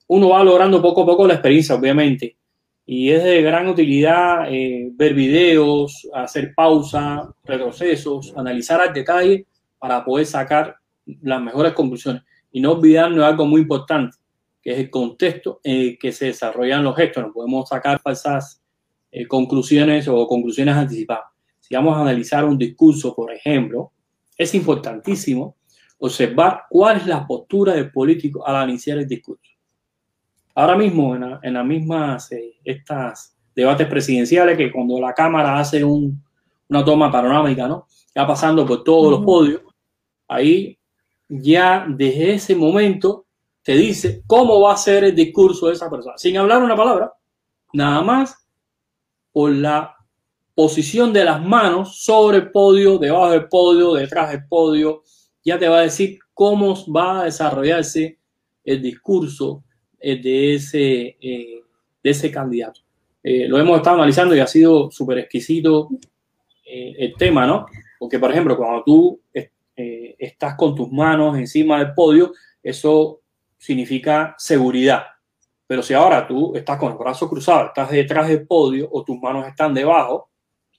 [0.08, 2.36] uno va logrando poco a poco la experiencia, obviamente.
[2.84, 9.46] Y es de gran utilidad eh, ver videos, hacer pausa, retrocesos, analizar al detalle
[9.78, 10.76] para poder sacar
[11.22, 12.22] las mejores conclusiones.
[12.52, 14.16] Y no olvidarnos de algo muy importante,
[14.62, 17.24] que es el contexto en el que se desarrollan los gestos.
[17.24, 18.62] No podemos sacar falsas
[19.10, 21.24] eh, conclusiones o conclusiones anticipadas.
[21.58, 23.90] Si vamos a analizar un discurso, por ejemplo,
[24.38, 25.55] es importantísimo
[25.98, 29.50] observar cuál es la postura del político al iniciar el discurso.
[30.54, 35.58] Ahora mismo en, la, en las mismas eh, estas debates presidenciales que cuando la Cámara
[35.58, 36.22] hace un,
[36.68, 37.86] una toma panorámica, ¿no?
[38.14, 39.62] Ya pasando por todos los podios,
[40.28, 40.78] ahí
[41.28, 43.26] ya desde ese momento
[43.62, 47.12] te dice cómo va a ser el discurso de esa persona, sin hablar una palabra,
[47.72, 48.46] nada más
[49.32, 49.96] por la
[50.54, 55.02] posición de las manos sobre el podio, debajo del podio, detrás del podio,
[55.46, 58.18] ya te va a decir cómo va a desarrollarse
[58.64, 59.62] el discurso
[60.00, 61.62] eh, de, ese, eh,
[62.02, 62.80] de ese candidato.
[63.22, 65.88] Eh, lo hemos estado analizando y ha sido súper exquisito
[66.68, 67.66] el tema, ¿no?
[67.96, 69.20] Porque, por ejemplo, cuando tú
[69.72, 73.20] estás con tus manos encima del podio, eso
[73.56, 75.04] significa seguridad.
[75.64, 79.16] Pero si ahora tú estás con los brazos cruzados, estás detrás del podio o tus
[79.20, 80.28] manos están debajo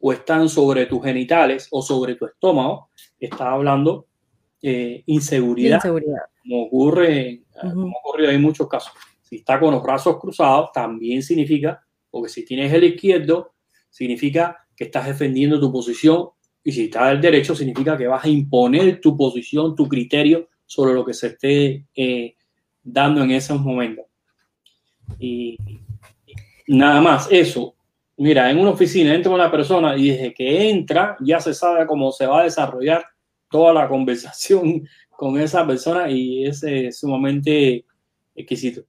[0.01, 4.07] o están sobre tus genitales o sobre tu estómago, está hablando
[4.62, 8.93] eh, inseguridad, inseguridad, como ocurre, como ocurrido en muchos casos.
[9.22, 13.53] Si está con los brazos cruzados, también significa, porque si tienes el izquierdo,
[13.89, 16.30] significa que estás defendiendo tu posición
[16.64, 20.93] y si está el derecho, significa que vas a imponer tu posición, tu criterio sobre
[20.93, 22.36] lo que se esté eh,
[22.84, 24.05] dando en esos momentos.
[25.20, 25.58] Y
[26.68, 27.76] nada más, eso.
[28.18, 32.12] Mira, en una oficina entra una persona y desde que entra ya se sabe cómo
[32.12, 33.05] se va a desarrollar
[33.50, 37.86] toda la conversación con esa persona y es eh, sumamente
[38.36, 38.84] exquisito.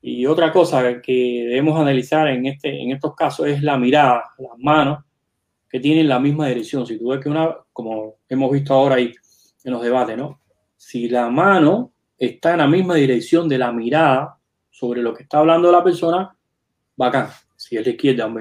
[0.00, 4.58] Y otra cosa que debemos analizar en, este, en estos casos es la mirada, las
[4.58, 5.04] manos
[5.68, 6.86] que tienen la misma dirección.
[6.86, 9.12] Si tú ves que una, como hemos visto ahora ahí
[9.64, 10.40] en los debates, ¿no?
[10.76, 14.38] Si la mano está en la misma dirección de la mirada
[14.70, 16.36] sobre lo que está hablando la persona,
[16.96, 17.28] bacán.
[17.56, 18.32] Si es la izquierda,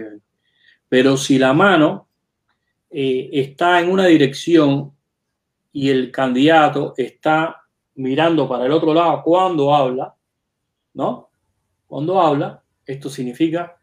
[0.89, 2.07] Pero si la mano
[2.89, 4.91] eh, está en una dirección
[5.73, 7.63] y el candidato está
[7.95, 10.15] mirando para el otro lado cuando habla,
[10.93, 11.29] ¿no?
[11.87, 13.75] Cuando habla, esto significa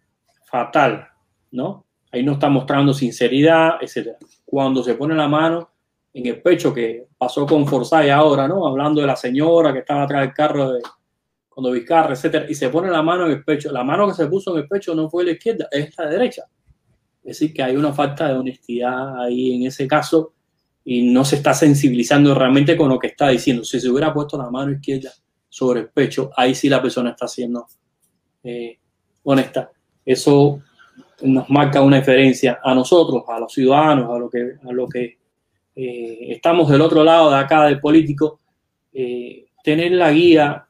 [0.45, 1.09] fatal,
[1.51, 1.84] ¿no?
[2.12, 4.16] Ahí no está mostrando sinceridad, etc.
[4.45, 5.70] Cuando se pone la mano
[6.12, 8.66] en el pecho, que pasó con Forsyth ahora, ¿no?
[8.66, 10.82] Hablando de la señora que estaba atrás del carro de
[11.49, 12.47] cuando Vizcarra, etc.
[12.49, 13.70] Y se pone la mano en el pecho.
[13.72, 16.45] La mano que se puso en el pecho no fue la izquierda, es la derecha.
[17.22, 20.32] Es decir, que hay una falta de honestidad ahí en ese caso
[20.93, 23.62] y no se está sensibilizando realmente con lo que está diciendo.
[23.62, 25.12] Si se hubiera puesto la mano izquierda
[25.49, 27.64] sobre el pecho, ahí sí la persona está siendo
[28.43, 28.76] eh,
[29.22, 29.70] honesta.
[30.05, 30.61] Eso
[31.22, 35.18] nos marca una diferencia a nosotros, a los ciudadanos, a lo que, a lo que
[35.76, 38.41] eh, estamos del otro lado de acá del político,
[38.93, 40.66] eh, tener la guía,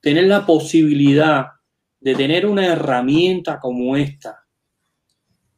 [0.00, 1.48] tener la posibilidad
[2.00, 4.46] de tener una herramienta como esta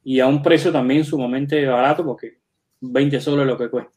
[0.03, 2.40] y a un precio también sumamente barato, porque
[2.81, 3.93] 20 soles es lo que cuesta,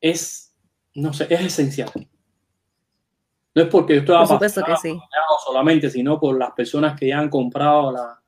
[0.00, 0.54] es,
[0.94, 1.90] no sé, es esencial.
[3.54, 4.98] No es porque esto Por supuesto que sí.
[5.44, 8.22] solamente, sino por las personas que ya han comprado la,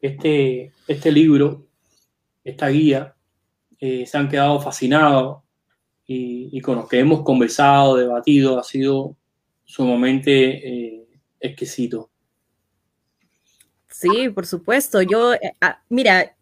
[0.00, 1.66] este, este libro,
[2.44, 3.14] esta guía,
[3.80, 5.42] eh, se han quedado fascinados
[6.06, 9.14] y, con los que hemos conversado, debatido, ha sido
[9.64, 11.06] sumamente eh,
[11.38, 12.10] exquisito.
[13.90, 15.02] Sí, por supuesto.
[15.02, 16.34] Yo, eh, ah, mira,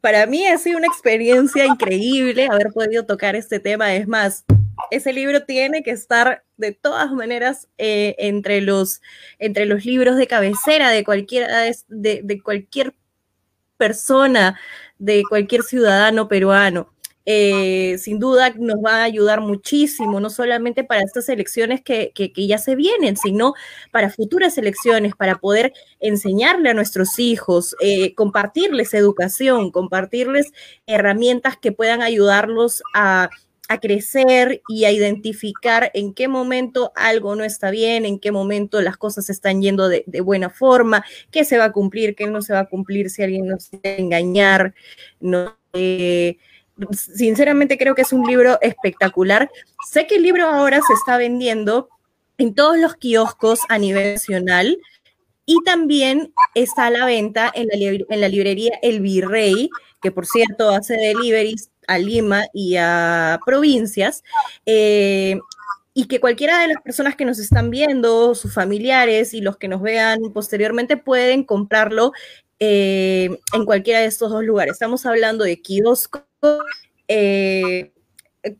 [0.00, 3.94] para mí ha sido una experiencia increíble haber podido tocar este tema.
[3.94, 4.44] Es más,
[4.90, 9.02] ese libro tiene que estar de todas maneras eh, entre, los,
[9.38, 12.94] entre los libros de cabecera de, cualquiera, de, de cualquier
[13.76, 14.58] persona,
[14.98, 16.92] de cualquier ciudadano peruano.
[17.26, 22.58] Eh, sin duda nos va a ayudar muchísimo, no solamente para estas elecciones que, ya
[22.58, 23.54] se vienen, sino
[23.92, 30.52] para futuras elecciones, para poder enseñarle a nuestros hijos, eh, compartirles educación, compartirles
[30.86, 33.30] herramientas que puedan ayudarlos a,
[33.80, 38.96] crecer y a identificar en qué momento algo no está bien, en qué momento las
[38.96, 42.60] cosas están yendo de, buena forma, qué se va a cumplir, qué no se va
[42.60, 44.74] a cumplir, si alguien nos quiere engañar,
[45.20, 45.56] no.
[45.72, 46.38] Eh,
[46.92, 49.50] sinceramente creo que es un libro espectacular.
[49.88, 51.88] Sé que el libro ahora se está vendiendo
[52.38, 54.78] en todos los kioscos a nivel nacional
[55.46, 57.68] y también está a la venta en
[58.08, 59.68] la, librería El Virrey,
[60.00, 64.22] que por cierto hace deliveries a Lima y a provincias.
[64.64, 65.38] Eh,
[65.92, 69.66] y que cualquiera de las personas que nos están viendo, sus familiares y los que
[69.66, 72.12] nos vean posteriormente pueden comprarlo
[72.60, 74.74] eh, en cualquiera de estos dos lugares.
[74.74, 76.22] Estamos hablando de kioscos
[77.08, 77.92] eh,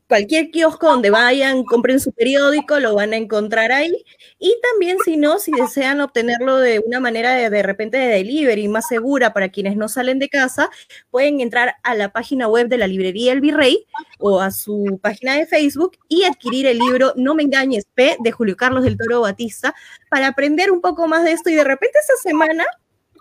[0.06, 4.04] cualquier kiosco donde vayan, compren su periódico, lo van a encontrar ahí.
[4.38, 8.68] Y también, si no, si desean obtenerlo de una manera de, de repente de delivery
[8.68, 10.70] más segura para quienes no salen de casa,
[11.10, 13.86] pueden entrar a la página web de la librería El Virrey
[14.18, 18.32] o a su página de Facebook y adquirir el libro No me engañes, P de
[18.32, 19.74] Julio Carlos del Toro Batista
[20.10, 22.66] para aprender un poco más de esto y de repente esa semana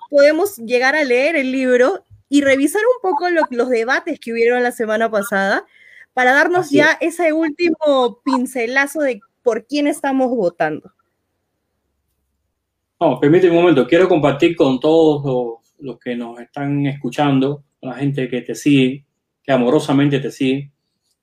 [0.09, 4.71] podemos llegar a leer el libro y revisar un poco los debates que hubieron la
[4.71, 5.65] semana pasada
[6.13, 10.91] para darnos ya ese último pincelazo de por quién estamos votando.
[12.99, 18.29] No, permíteme un momento, quiero compartir con todos los, que nos están escuchando, la gente
[18.29, 19.05] que te sigue,
[19.41, 20.71] que amorosamente te sigue,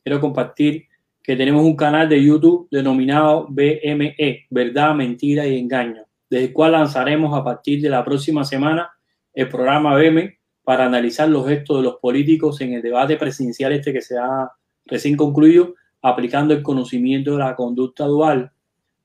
[0.03, 0.87] quiero compartir
[1.23, 6.73] que tenemos un canal de YouTube denominado BME, Verdad, Mentira y Engaño, desde el cual
[6.73, 8.91] lanzaremos a partir de la próxima semana
[9.35, 13.93] el programa BME para analizar los gestos de los políticos en el debate presidencial este
[13.93, 14.51] que se ha
[14.85, 18.51] recién concluido, aplicando el conocimiento de la conducta dual.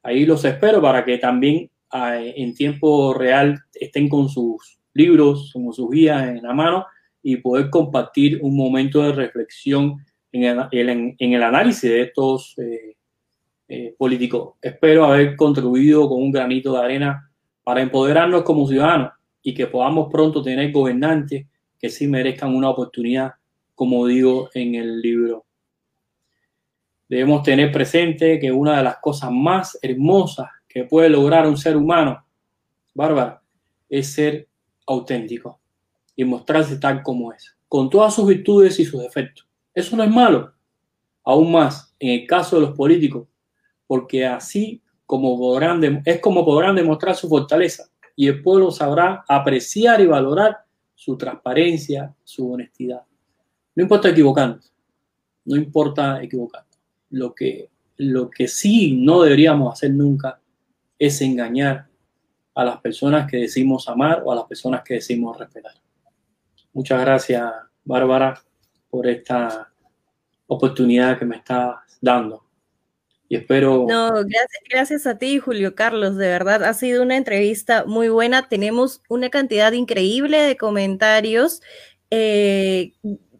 [0.02, 5.72] Ahí los espero para que también ah, en tiempo real estén con sus libros, con
[5.72, 6.88] sus guías en la mano
[7.22, 12.96] y poder compartir un momento de reflexión en el, análisis de estos eh,
[13.68, 14.56] eh, políticos.
[14.60, 17.32] Espero haber contribuido con un granito de arena
[17.64, 19.12] para empoderarnos como ciudadanos
[19.44, 21.46] y que podamos pronto tener gobernantes
[21.82, 23.34] que sí merezcan una oportunidad,
[23.74, 25.46] como digo en el libro.
[27.10, 31.76] Debemos tener presente que una de las cosas más hermosas que puede lograr un ser
[31.76, 32.24] humano,
[32.94, 33.42] Bárbara,
[33.90, 34.48] es ser
[34.86, 35.60] auténtico
[36.16, 39.48] y mostrarse tal como es, con todas sus virtudes y sus defectos.
[39.74, 40.54] Eso no es malo.
[41.24, 43.28] Aún más, en el caso de los políticos,
[43.88, 50.00] porque así como podrán, es como podrán demostrar su fortaleza y el pueblo sabrá apreciar
[50.00, 50.60] y valorar
[51.02, 53.02] su transparencia, su honestidad.
[53.74, 54.72] No importa equivocarnos,
[55.46, 56.78] no importa equivocarnos.
[57.10, 60.40] Lo que, lo que sí no deberíamos hacer nunca
[61.00, 61.88] es engañar
[62.54, 65.74] a las personas que decimos amar o a las personas que decimos respetar.
[66.72, 67.52] Muchas gracias,
[67.84, 68.40] Bárbara,
[68.88, 69.74] por esta
[70.46, 72.41] oportunidad que me estás dando.
[73.32, 73.86] Y espero...
[73.88, 74.12] No,
[74.70, 78.50] gracias, a ti, Julio Carlos, de verdad, ha sido una entrevista muy buena.
[78.50, 81.62] Tenemos una cantidad increíble de comentarios.
[82.10, 82.92] Eh,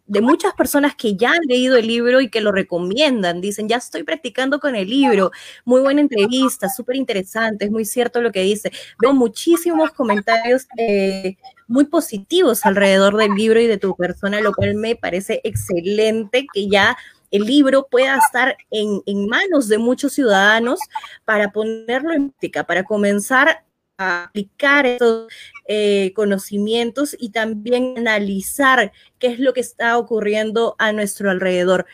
[0.06, 3.42] de muchas personas que ya han leído el libro y que lo recomiendan.
[3.42, 5.30] Dicen, ya estoy practicando con el libro.
[5.66, 8.72] Muy buena entrevista, súper interesante, es muy cierto lo que dice.
[8.98, 11.36] Veo muchísimos comentarios eh,
[11.66, 16.66] muy positivos alrededor del libro y de tu persona, lo cual me parece excelente que
[16.68, 16.96] ya
[17.32, 20.78] el libro pueda estar en, manos de muchos ciudadanos
[21.24, 23.64] para ponerlo en práctica, para comenzar
[23.98, 25.32] a aplicar estos
[25.66, 31.86] eh, conocimientos y también analizar qué es lo que está ocurriendo a nuestro alrededor.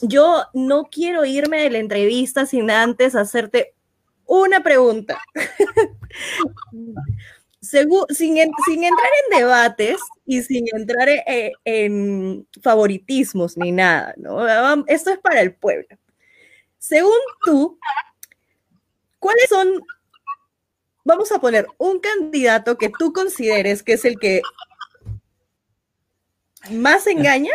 [0.00, 3.74] Yo no quiero irme de la entrevista sin antes hacerte
[4.24, 5.18] una pregunta.
[7.66, 14.46] sin, entrar en debates y sin entrar en, en favoritismos ni nada, ¿no?
[14.86, 15.88] Esto es para el pueblo.
[16.78, 17.78] Según tú,
[19.18, 19.82] ¿cuáles son
[21.06, 24.42] vamos a poner un candidato que tú consideres que es el que
[26.72, 27.52] más engaña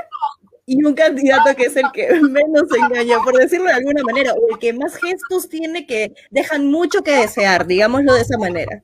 [0.65, 4.53] y un candidato que es el que menos engaña, por decirlo de alguna manera, o
[4.53, 8.83] el que más gestos tiene que dejan mucho que desear, digámoslo de esa manera.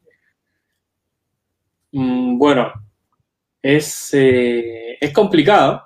[1.98, 2.72] Mm, bueno,
[3.60, 5.82] es, eh, es complicado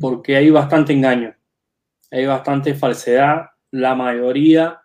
[0.00, 1.34] porque hay bastante engaño,
[2.12, 4.80] hay bastante falsedad, la mayoría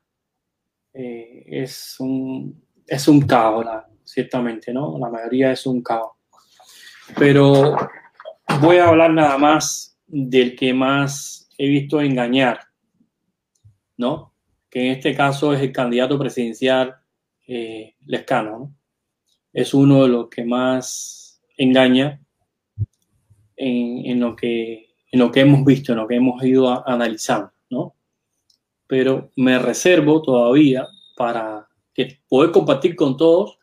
[0.93, 3.67] eh, es un, es un caos,
[4.03, 4.97] ciertamente, ¿no?
[4.97, 6.13] La mayoría es un caos.
[7.19, 7.75] Pero
[8.61, 12.61] voy a hablar nada más del que más he visto engañar,
[13.95, 14.33] ¿no?
[14.71, 16.95] Que en este caso es el candidato presidencial
[17.47, 18.75] eh, Lescano, ¿no?
[19.55, 22.19] Es uno de los que más engaña
[23.55, 27.95] en, lo que, en lo que hemos visto, en lo que hemos ido analizando, ¿no?
[28.85, 30.85] Pero me reservo todavía
[31.15, 33.57] para que poder compartir con todos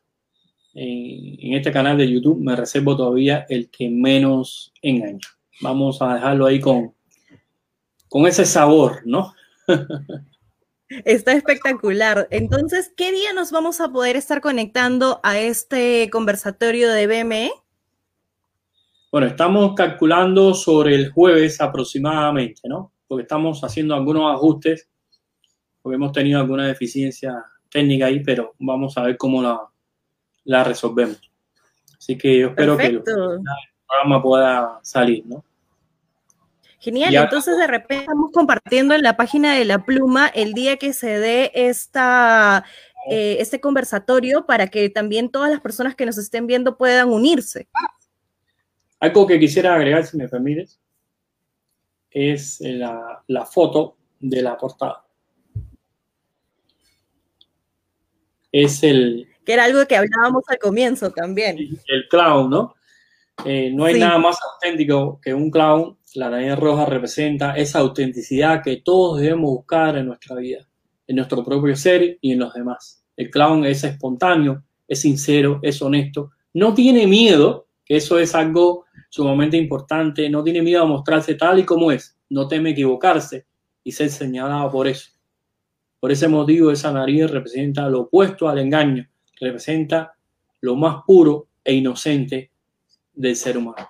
[0.72, 5.20] en, este canal de YouTube, me reservo todavía el que menos engaña.
[5.61, 6.95] Vamos a dejarlo ahí con,
[8.09, 9.34] con ese sabor, ¿no?
[11.05, 12.28] Está espectacular.
[12.30, 17.53] Entonces, ¿qué día nos vamos a poder estar conectando a este conversatorio de BME?
[19.11, 22.93] Bueno, estamos calculando sobre el jueves aproximadamente, ¿no?
[23.07, 24.88] Porque estamos haciendo algunos ajustes,
[25.82, 29.61] porque hemos tenido alguna deficiencia técnica ahí, pero vamos a ver cómo la,
[30.45, 31.20] la resolvemos.
[31.99, 35.45] Así que yo espero que el programa pueda salir, ¿no?
[36.83, 40.93] Genial, entonces de repente estamos compartiendo en la página de la pluma el día que
[40.93, 42.64] se dé esta,
[43.09, 47.68] eh, este conversatorio para que también todas las personas que nos estén viendo puedan unirse.
[48.99, 50.80] Algo que quisiera agregar, si me permites,
[52.11, 55.05] es la, la foto de la portada.
[58.53, 59.28] es el...
[59.45, 61.57] Que era algo que hablábamos al comienzo también.
[61.87, 62.74] El clown, ¿no?
[63.45, 65.99] Eh, no hay nada más auténtico que un clown.
[66.14, 70.68] La nariz roja representa esa autenticidad que todos debemos buscar en nuestra vida,
[71.06, 73.02] en nuestro propio ser y en los demás.
[73.16, 78.84] El clown es espontáneo, es sincero, es honesto, no tiene miedo, que eso es algo
[79.08, 83.46] sumamente importante, no tiene miedo a mostrarse tal y como es, no teme equivocarse
[83.82, 85.10] y ser señalado por eso.
[85.98, 89.08] Por ese motivo, esa nariz representa lo opuesto al engaño,
[89.40, 90.12] representa
[90.60, 92.50] lo más puro e inocente
[93.14, 93.88] del ser humano.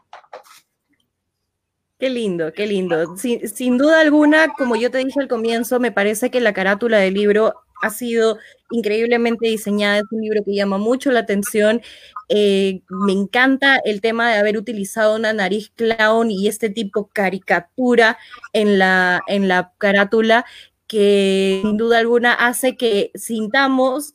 [2.03, 3.17] Qué lindo, qué lindo.
[3.17, 7.15] Sin, duda alguna, como yo te dije al comienzo, me parece que la carátula del
[7.15, 8.39] libro ha sido
[8.73, 11.81] increíblemente diseñada, es un libro que llama mucho la atención.
[12.29, 18.19] Eh, me encanta el tema de haber utilizado una nariz clown y este tipo caricatura
[18.53, 20.45] en la, en la carátula
[20.89, 24.15] que sin duda alguna hace que sintamos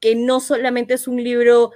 [0.00, 1.70] que no solamente es un libro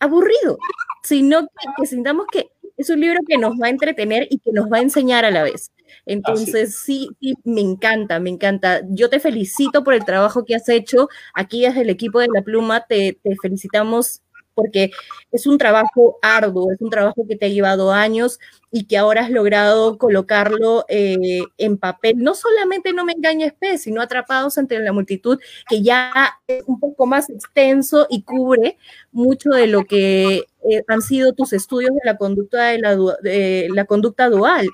[0.00, 0.58] aburrido,
[1.04, 1.46] sino
[1.76, 4.78] que, sintamos que es un libro que nos va a entretener y que nos va
[4.78, 5.72] a enseñar a la vez.
[6.04, 8.82] Entonces, sí, sí, me encanta, me encanta.
[8.90, 11.08] Yo te felicito por el trabajo que has hecho.
[11.34, 14.22] Aquí desde el equipo de La Pluma te, te felicitamos
[14.56, 14.90] porque
[15.30, 18.40] es un trabajo arduo, es un trabajo que te ha llevado años
[18.72, 22.16] y que ahora has logrado colocarlo eh, en papel.
[22.18, 26.10] No solamente No me engañes P, sino Atrapados entre la multitud, que ya
[26.46, 28.78] es un poco más extenso y cubre
[29.12, 34.28] mucho de lo que eh, han sido tus estudios de la conducta, de la, conducta
[34.28, 34.68] dual.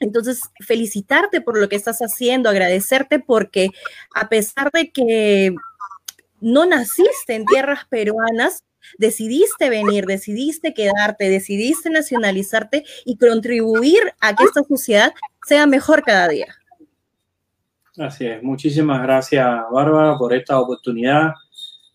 [0.00, 3.70] Entonces, felicitarte por lo que estás haciendo, agradecerte porque
[4.14, 5.54] a pesar de que
[6.40, 8.64] no naciste en tierras peruanas,
[8.96, 15.12] decidiste venir, decidiste quedarte, decidiste nacionalizarte y contribuir a que esta sociedad
[15.46, 16.54] sea mejor cada día.
[17.98, 18.42] Así es.
[18.42, 21.32] Muchísimas gracias, Bárbara, por esta oportunidad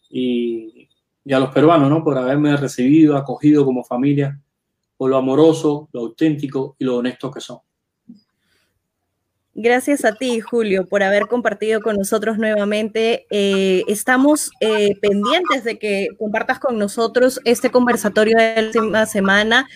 [0.10, 0.83] y,
[1.32, 2.04] a los peruanos, ¿no?
[2.04, 4.40] Por haberme recibido, acogido como familia,
[4.98, 7.60] por lo amoroso, lo auténtico y lo honesto que son.
[9.56, 13.28] Gracias a ti, Julio, por haber compartido con nosotros nuevamente.
[13.30, 19.68] Eh, estamos eh, pendientes de que compartas con nosotros este conversatorio de la semana.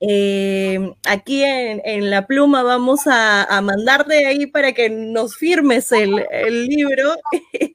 [0.00, 6.66] Eh, aquí en, La Pluma vamos a, mandarte ahí para que nos firmes el, el
[6.66, 7.16] libro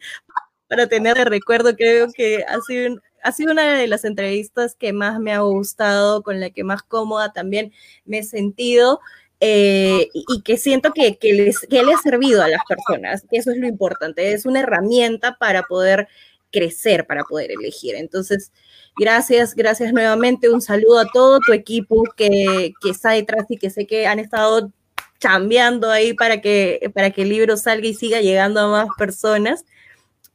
[0.68, 1.76] para tener de recuerdo.
[1.76, 6.24] Creo que ha sido, ha sido una de las entrevistas que más me ha gustado,
[6.24, 7.74] con la que más cómoda también
[8.06, 9.00] me he sentido.
[9.44, 13.38] Eh, y que siento que, que, les, que le ha servido a las personas, que
[13.38, 16.08] eso es lo importante, es una herramienta para poder
[16.52, 17.96] crecer, para poder elegir.
[17.96, 18.52] Entonces,
[18.98, 23.72] gracias, gracias nuevamente, un saludo a todo tu equipo que, que está detrás y que
[23.72, 24.72] sé que han estado
[25.20, 29.66] chambeando ahí para que, para que el libro salga y siga llegando a más personas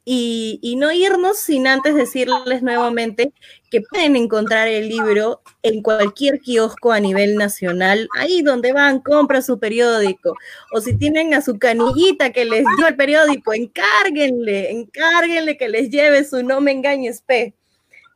[0.09, 3.33] y, no irnos sin antes decirles nuevamente
[3.73, 9.43] que pueden encontrar el libro en cualquier kiosco a nivel nacional, ahí donde van, compran
[9.43, 10.37] su periódico,
[10.73, 15.91] o si tienen a su canillita que les dio el periódico, encárguenle, encárguenle que les
[15.91, 17.55] lleve su No me engañes P.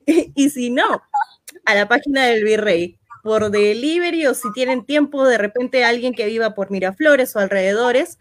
[0.34, 1.02] Y, si no,
[1.64, 6.26] a la página del Virrey, por delivery o si tienen tiempo, de repente alguien que
[6.26, 8.18] viva por Miraflores o alrededores,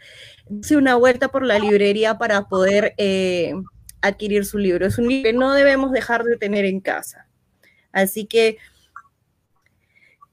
[0.72, 3.54] una vuelta por la librería para poder eh,
[4.02, 4.86] adquirir su libro.
[4.86, 7.28] Es un libro que no debemos dejar de tener en casa.
[7.92, 8.58] Así que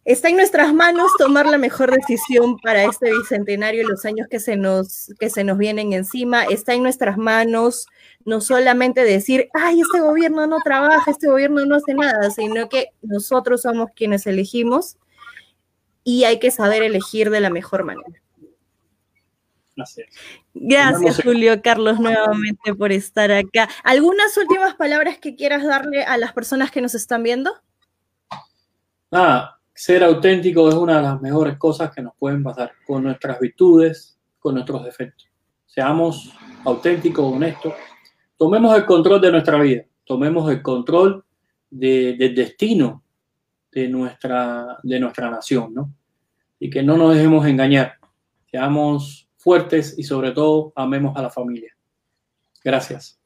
[0.07, 4.39] está en nuestras manos tomar la mejor decisión para este bicentenario y los años que
[4.39, 6.45] se nos, que se nos vienen encima.
[6.45, 7.87] Está en nuestras manos
[8.25, 12.91] no solamente decir, ay, este gobierno no trabaja, este gobierno no hace nada, sino que
[13.03, 14.97] nosotros somos quienes elegimos
[16.05, 18.23] y hay que saber elegir de la mejor manera.
[20.55, 23.69] Gracias, Julio Carlos, nuevamente por estar acá.
[23.83, 27.53] ¿Algunas últimas palabras que quieras darle a las personas que nos están viendo?
[29.11, 33.39] Nada, ser auténtico es una de las mejores cosas que nos pueden pasar con nuestras
[33.39, 35.29] virtudes, con nuestros defectos.
[35.67, 36.33] Seamos
[36.65, 37.75] auténticos, honestos.
[38.39, 41.23] Tomemos el control de nuestra vida, tomemos el control
[41.71, 43.03] del destino
[43.71, 45.93] de nuestra, de nuestra nación, ¿no?
[46.59, 47.99] Y que no nos dejemos engañar.
[48.51, 51.77] Seamos fuertes y sobre todo amemos a la familia.
[52.65, 53.21] Gracias.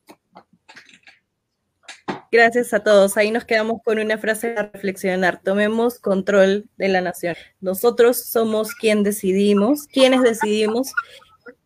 [2.33, 3.17] Gracias a todos.
[3.17, 5.41] Ahí nos quedamos con una frase a reflexionar.
[5.43, 7.35] Tomemos control de la nación.
[7.61, 10.93] Nosotros somos quien decidimos, quienes decidimos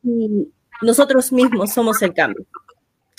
[0.03, 0.49] y
[0.81, 2.47] nosotros mismos somos el cambio.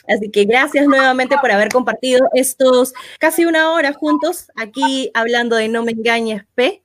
[0.07, 5.67] Así que gracias nuevamente por haber compartido estos casi una hora juntos aquí hablando de
[5.67, 6.81] No me engañes P.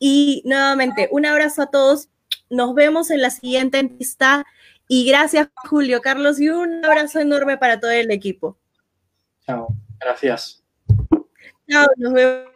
[0.00, 2.08] Y nuevamente, un abrazo a todos.
[2.50, 4.44] Nos vemos en la siguiente entrevista
[4.88, 8.58] y gracias Julio Carlos y un abrazo enorme para todo el equipo.
[9.46, 9.68] Chao,
[10.04, 10.62] gracias.
[11.68, 12.54] Chao, nos vemos.